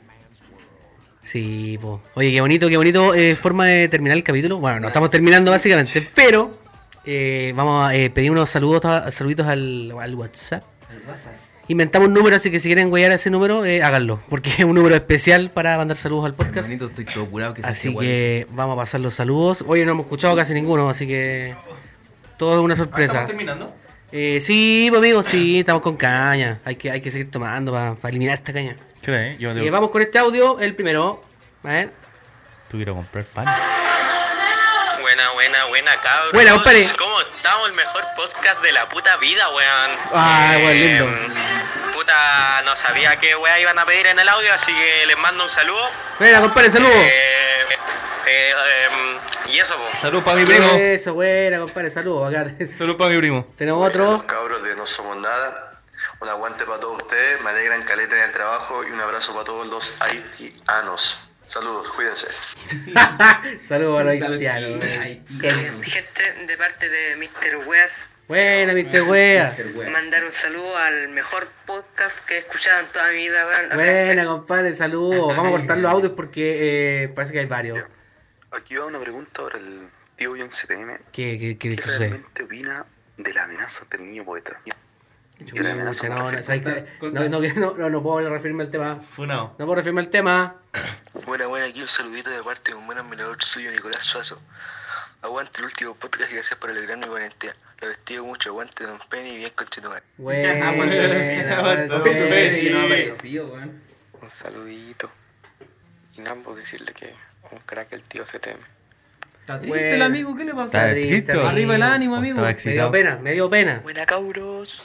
[1.28, 1.99] Sí, po.
[2.15, 4.59] Oye, qué bonito, qué bonito eh, forma de terminar el capítulo.
[4.59, 6.49] Bueno, no estamos terminando básicamente, pero
[7.05, 10.63] eh, vamos a eh, pedir unos saludos, a- saluditos al, al WhatsApp.
[11.67, 14.73] Inventamos un número, así que si quieren guiar ese número, eh, háganlo, porque es un
[14.73, 16.59] número especial para mandar saludos al podcast.
[16.69, 19.65] Hermanito, estoy todo curado que Así que vamos a pasar los saludos.
[19.67, 21.55] Oye, no hemos escuchado casi ninguno, así que
[22.38, 23.05] todo es una sorpresa.
[23.23, 23.75] ¿Estamos terminando?
[24.13, 26.59] Eh, sí, pues, amigos, sí, estamos con caña.
[26.63, 28.78] Hay que, hay que seguir tomando para eliminar esta caña.
[29.07, 31.23] ¿Qué Yo Eh, vamos con este audio, el primero.
[31.63, 31.93] A ver.
[32.69, 33.45] Tú quiero comprar pan.
[34.99, 36.33] Buena, buena, buena, cabros.
[36.33, 36.89] Buena, compadre.
[36.97, 37.69] ¿Cómo estamos?
[37.69, 39.91] El mejor podcast de la puta vida, weón.
[40.11, 41.33] Ay, weón, lindo.
[41.93, 45.45] Puta, no sabía qué weá iban a pedir en el audio, así que les mando
[45.45, 45.89] un saludo.
[46.19, 46.93] Buena, compadre, saludos.
[46.93, 47.65] Eh,
[48.27, 48.87] eh,
[49.45, 50.01] y eso, po.
[50.01, 50.67] Salud para mi primo.
[50.77, 52.35] Eso, buena, compadre, saludos.
[52.35, 53.47] Acá Salud para mi primo.
[53.55, 54.27] tenemos otro.
[54.27, 55.66] cabros de No Somos Nada.
[56.20, 59.45] Un aguante para todos ustedes, me alegran caleta en el trabajo y un abrazo para
[59.45, 61.20] todos los haitianos.
[61.47, 62.28] Saludos, cuídense.
[63.68, 64.84] saludos a los haitianos.
[64.84, 65.86] haitianos.
[65.86, 67.68] Gente, de parte de Mr.
[67.68, 69.03] Weas, Buena, Mr.
[69.03, 69.55] Wea.
[69.89, 74.76] mandar un saludo al mejor podcast que he escuchado en toda mi vida, Buena, compadre,
[74.76, 75.28] saludos.
[75.38, 77.86] Vamos a cortar los audios porque eh, parece que hay varios.
[78.51, 79.88] Aquí va una pregunta para el
[80.18, 80.97] tío John CTM.
[81.13, 81.99] ¿Qué, qué, qué ¿Qué sucede?
[82.09, 84.59] realmente opina de la amenaza del niño poeta?
[85.45, 85.93] Chucha, no, no,
[86.43, 86.85] ¿sabes qué?
[87.01, 88.99] no, no, no, no, no puedo referirme al tema.
[89.15, 89.55] Funao.
[89.57, 90.55] No puedo referirme al tema.
[91.25, 94.41] Buena, buena, aquí un saludito de parte de un buen admirador suyo, Nicolás Suazo.
[95.21, 97.55] Aguante el último podcast y gracias por el gran y cuarentena.
[97.81, 100.03] Lo vestido mucho, aguante Don Penny y bien conchetumare.
[100.17, 102.57] Buena, Aguante, buena, aguante, buena.
[102.57, 103.81] Y no ha aparecido, weón.
[104.21, 105.11] Un saludito.
[106.15, 107.13] Y Nambo decirle que
[107.51, 108.59] un crack el tío CTM.
[109.39, 109.95] Está triste Bueno.
[109.95, 110.65] el amigo, ¿qué le pasó?
[110.65, 111.31] Está triste.
[111.31, 112.41] Arriba el ánimo, amigo.
[112.41, 113.79] Me dio pena, me dio pena.
[113.83, 114.83] Buena cabros,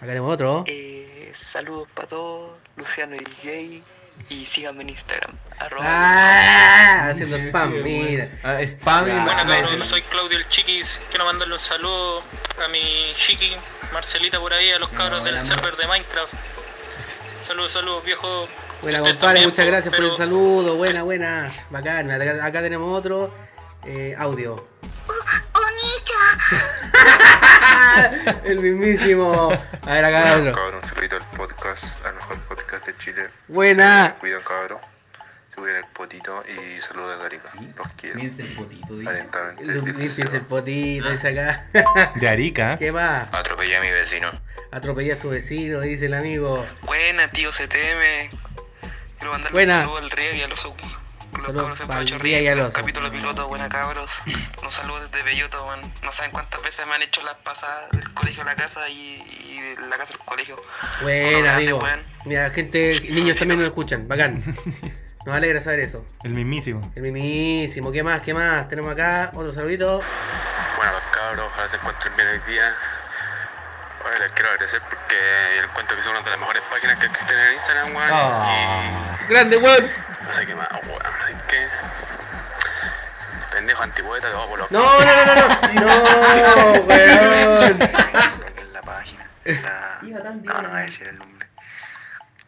[0.00, 0.64] Acá tenemos otro.
[0.66, 3.82] eh, saludos para todos, Luciano y DJ
[4.30, 8.28] y síganme en Instagram, arroba Ah, haciendo spam, mira.
[8.42, 10.86] Ah, spam y me- cabros, soy Claudio el Chiquis.
[11.10, 12.20] Quiero mandarle un saludo
[12.64, 13.56] a mi Chiqui,
[13.92, 16.32] Marcelita por ahí, a los cabros del la server de Minecraft.
[17.46, 18.48] Saludos, saludos, viejo.
[18.82, 20.76] Buena, Ustedes compadre, muchas gracias por el saludo.
[20.76, 21.50] Buena, buena.
[21.70, 22.10] Bacán.
[22.10, 23.32] Acá, acá tenemos otro
[23.84, 24.66] eh, audio.
[28.44, 29.52] el mismísimo.
[29.86, 30.54] A ver, acá otro.
[30.54, 33.28] Cabrón, suscrito al podcast, al mejor podcast de Chile.
[33.48, 34.16] Buena.
[34.18, 34.78] Cuidan, cabrón.
[35.50, 37.52] Se cuidan el potito y saludos de Arica.
[37.76, 38.18] Los quiero.
[38.18, 39.26] Piensa el potito, dice.
[39.62, 42.12] Limpiense el potito, dice acá.
[42.16, 42.76] De Arica.
[42.78, 43.28] ¿Qué más?
[43.32, 44.30] Atropellé a mi vecino.
[44.72, 46.66] Atropellé a su vecino, dice el amigo.
[46.82, 48.30] Buena tío CTM,
[49.18, 49.78] quiero mandarle Buena.
[49.80, 50.74] un saludo al Río y a los los
[51.44, 52.76] Saludos pa'l Pacho Ría y al Oso.
[52.78, 54.10] capítulo piloto, buena cabros,
[54.62, 55.80] un saludo desde Belloto, weón.
[56.02, 59.22] no saben cuántas veces me han hecho las pasadas del colegio a la casa y,
[59.48, 60.56] y de la casa al colegio.
[61.02, 61.80] Buena, amigo.
[62.24, 64.06] Mira, gente, niños también nos escuchan.
[64.08, 64.42] Bacán.
[65.26, 66.06] Nos alegra saber eso.
[66.24, 66.80] El mismísimo.
[66.96, 67.92] El mismísimo.
[67.92, 68.22] ¿Qué más?
[68.22, 68.66] ¿Qué más?
[68.68, 70.00] Tenemos acá otro saludito.
[70.78, 72.74] Bueno, los cabros, ojalá se encuentren bien hoy día.
[74.06, 75.16] Oye, les quiero agradecer porque
[75.58, 78.10] yo encuentro que son una de las mejores páginas que existen en Instagram, weón.
[78.10, 79.18] Ah.
[79.28, 79.84] Grande, weón.
[80.30, 81.02] No sé qué más, weón.
[81.04, 81.66] Así que.
[83.52, 85.48] Pendejo antipoeta, te voy a por los No, no, no, no, no.
[85.80, 87.82] No, weón.
[88.58, 89.26] en la página.
[89.44, 89.98] La...
[90.44, 91.48] No, no voy a decir el nombre.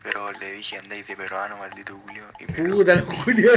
[0.01, 2.25] Pero le dije andáis de peruano, maldito Julio.
[2.39, 3.51] Y me lo- Puta, los Julio.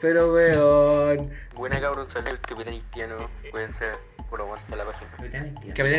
[0.00, 1.32] Pero, weón.
[1.54, 3.30] Buena cabros, saludos el capitán haitiano.
[3.50, 3.90] Cuídense
[4.30, 5.10] por aguantar la página.
[5.10, 5.42] Capitán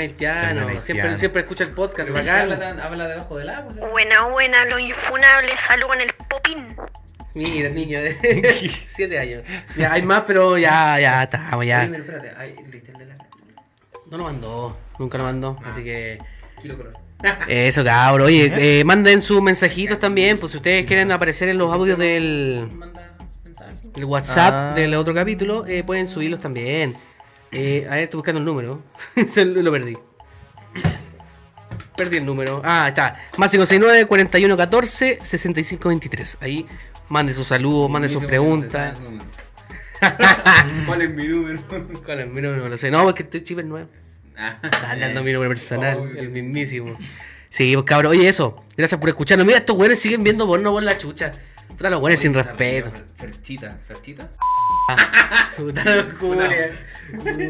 [0.01, 0.61] haitiano.
[0.61, 1.18] Capitán Siempre, haitiano.
[1.18, 2.11] siempre escucha el podcast.
[2.11, 2.80] Bacán.
[2.80, 3.74] Habla debajo del agua.
[3.74, 3.80] ¿sí?
[3.82, 6.78] Buena, buena, los infunables, saludos en el popín.
[7.34, 8.15] Mira, niño de
[8.88, 9.43] 7 años.
[9.78, 11.82] Ya, hay más, pero ya, ya estamos, ya.
[11.82, 13.17] Oye, pero espérate, ay, ¿leíste el de la
[14.09, 14.78] No lo mandó.
[14.99, 15.55] Nunca lo mandó.
[15.63, 15.69] Ah.
[15.69, 16.19] Así que.
[16.61, 16.93] kilo color?
[17.47, 18.28] Eso, cabrón.
[18.28, 20.39] Oye, eh, manden sus mensajitos también.
[20.39, 22.69] Pues si ustedes quieren aparecer en los audios del.
[23.95, 24.73] El WhatsApp Ah.
[24.75, 26.95] del otro capítulo, eh, pueden subirlos también.
[27.51, 28.82] Eh, a ver, estoy buscando el número.
[29.30, 29.97] Se lo perdí.
[31.95, 32.61] Perdí el número.
[32.63, 33.15] Ah, está.
[33.38, 36.38] Más 569 41 14 65 23.
[36.41, 36.67] Ahí
[37.09, 38.97] manden sus saludos, manden sus preguntas.
[40.85, 41.61] ¿Cuál es mi número?
[42.05, 42.63] ¿Cuál es mi número?
[42.63, 42.91] No lo sé.
[42.91, 43.89] No, porque este chip nuevo.
[44.37, 44.59] Ah.
[44.61, 46.41] Está dando mi número personal, Obvio, el sí.
[46.41, 46.97] mismísimo.
[47.49, 48.11] Sí, pues cabrón.
[48.11, 48.63] Oye, eso.
[48.75, 49.47] Gracias por escucharnos.
[49.47, 51.31] Mira, estos güeyes siguen viendo porno por la chucha.
[51.67, 52.91] Puta, los güeyes sin respeto.
[53.15, 54.29] Ferchita, Ferchita.
[55.57, 56.71] Puta, los culias.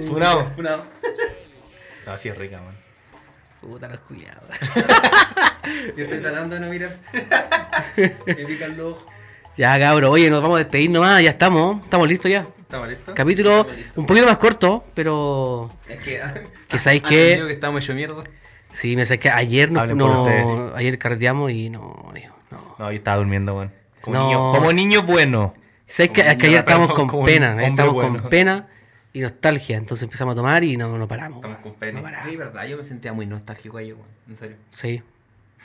[0.08, 0.50] Funao.
[0.56, 0.86] Funado.
[2.06, 2.76] No, así es rica, man.
[3.60, 4.50] Puta, los culiados.
[5.98, 6.98] Yo estoy tratando de no mirar.
[8.26, 9.17] Me pican los ojos.
[9.58, 10.12] Ya, cabrón.
[10.12, 11.22] Oye, nos vamos a despedir nomás.
[11.24, 11.84] Ya estamos.
[11.84, 12.48] Estamos listos ya.
[12.60, 13.14] ¿Estamos listos?
[13.16, 13.98] Capítulo Estamos listos.
[13.98, 15.72] un poquito más corto, pero.
[15.88, 16.22] Es que.
[16.68, 18.24] Que sabéis ¿Han que- que estamos hecho mierda?
[18.72, 22.76] Sí, me sé que ayer no, no- ayer cardeamos y no, amigo, no.
[22.78, 23.72] No, yo estaba durmiendo, weón.
[24.02, 24.26] Como, No.
[24.28, 25.54] niño, como niño bueno.
[25.88, 28.30] ¿Sabes que, es que ayer estábamos ratón, con pena, hombre estamos con bueno.
[28.30, 28.68] pena
[29.14, 31.38] y nostalgia, entonces empezamos a tomar y no, no paramos.
[31.38, 32.00] Estamos con pena.
[32.00, 32.28] No paramos.
[32.28, 34.08] Oye, verdad, yo me sentía muy nostálgico ayer, weón.
[34.28, 34.58] En serio.
[34.72, 35.02] Sí.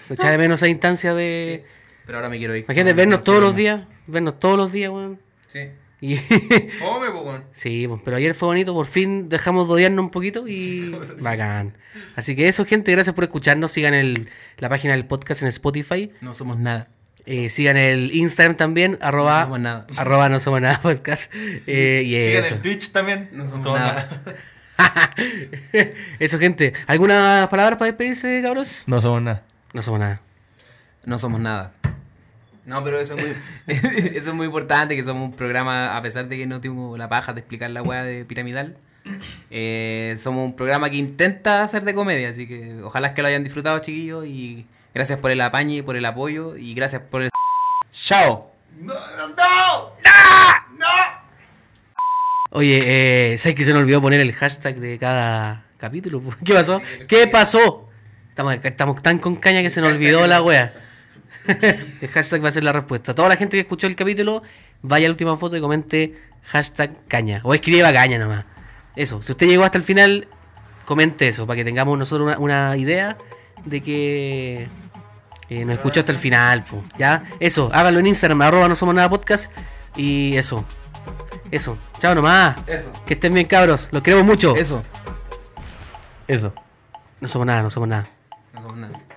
[0.09, 1.64] Me echaba de menos esa instancia de.
[2.07, 2.65] Pero ahora me quiero ir.
[2.65, 5.21] Imagínate vernos todos los días, vernos todos los días, weón.
[5.49, 5.69] Sí.
[6.01, 6.17] Y
[6.81, 7.45] Fome, po, weón.
[7.53, 10.91] sí, pues, pero ayer fue bonito, por fin dejamos de odiarnos un poquito y
[11.21, 11.77] bacán.
[12.17, 13.71] Así que eso, gente, gracias por escucharnos.
[13.71, 14.29] Sigan el,
[14.59, 16.11] la página del podcast en Spotify.
[16.21, 16.89] No somos nada.
[17.25, 19.87] Eh, sigan el Instagram también, arroba, No somos nada.
[19.97, 21.33] arroba no somos nada podcast.
[21.69, 22.55] Eh, y Sigan eso.
[22.57, 23.29] en Twitch también.
[23.33, 24.09] No somos nada.
[26.19, 26.73] eso, gente.
[26.89, 28.83] ¿Algunas palabras para despedirse, cabros?
[28.89, 29.45] No somos nada.
[29.73, 30.21] No somos nada.
[31.05, 31.73] No somos nada.
[32.65, 33.37] No, pero eso es muy,
[34.17, 37.09] eso es muy importante, que somos un programa, a pesar de que no tuvimos la
[37.09, 38.77] paja de explicar la weá de piramidal,
[39.51, 43.29] eh, somos un programa que intenta hacer de comedia, así que ojalá es que lo
[43.29, 47.31] hayan disfrutado, chiquillos, y gracias por el apañe, por el apoyo, y gracias por el...
[47.91, 48.53] ¡Chao!
[52.55, 56.23] Oye, eh, ¿sabes que se nos olvidó poner el hashtag de cada capítulo?
[56.45, 56.83] ¿Qué pasó?
[57.09, 57.89] ¿Qué pasó?
[58.29, 60.73] Estamos, estamos tan con caña que se nos olvidó la wea.
[62.01, 63.14] el hashtag va a ser la respuesta.
[63.14, 64.43] Toda la gente que escuchó el capítulo,
[64.82, 66.14] vaya a la última foto y comente
[66.45, 67.40] hashtag caña.
[67.45, 68.45] O escriba caña nomás.
[68.97, 70.28] Eso, si usted llegó hasta el final,
[70.84, 73.16] comente eso, para que tengamos nosotros una, una idea
[73.64, 74.68] de que
[75.49, 76.64] eh, nos escuchó hasta el final.
[76.64, 77.24] po, ¿Ya?
[77.40, 79.53] Eso, háganlo en Instagram, arroba no somos nada podcast.
[79.97, 80.64] Y eso.
[81.51, 81.76] Eso.
[81.99, 82.57] Chao nomás.
[82.66, 82.90] Eso.
[83.07, 83.88] Que estén bien, cabros.
[83.93, 84.57] Los queremos mucho.
[84.57, 84.82] Eso.
[86.26, 86.55] Eso.
[87.20, 88.05] No somos nada, no somos nada.
[88.55, 89.12] No somos nada.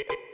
[0.00, 0.29] it, it,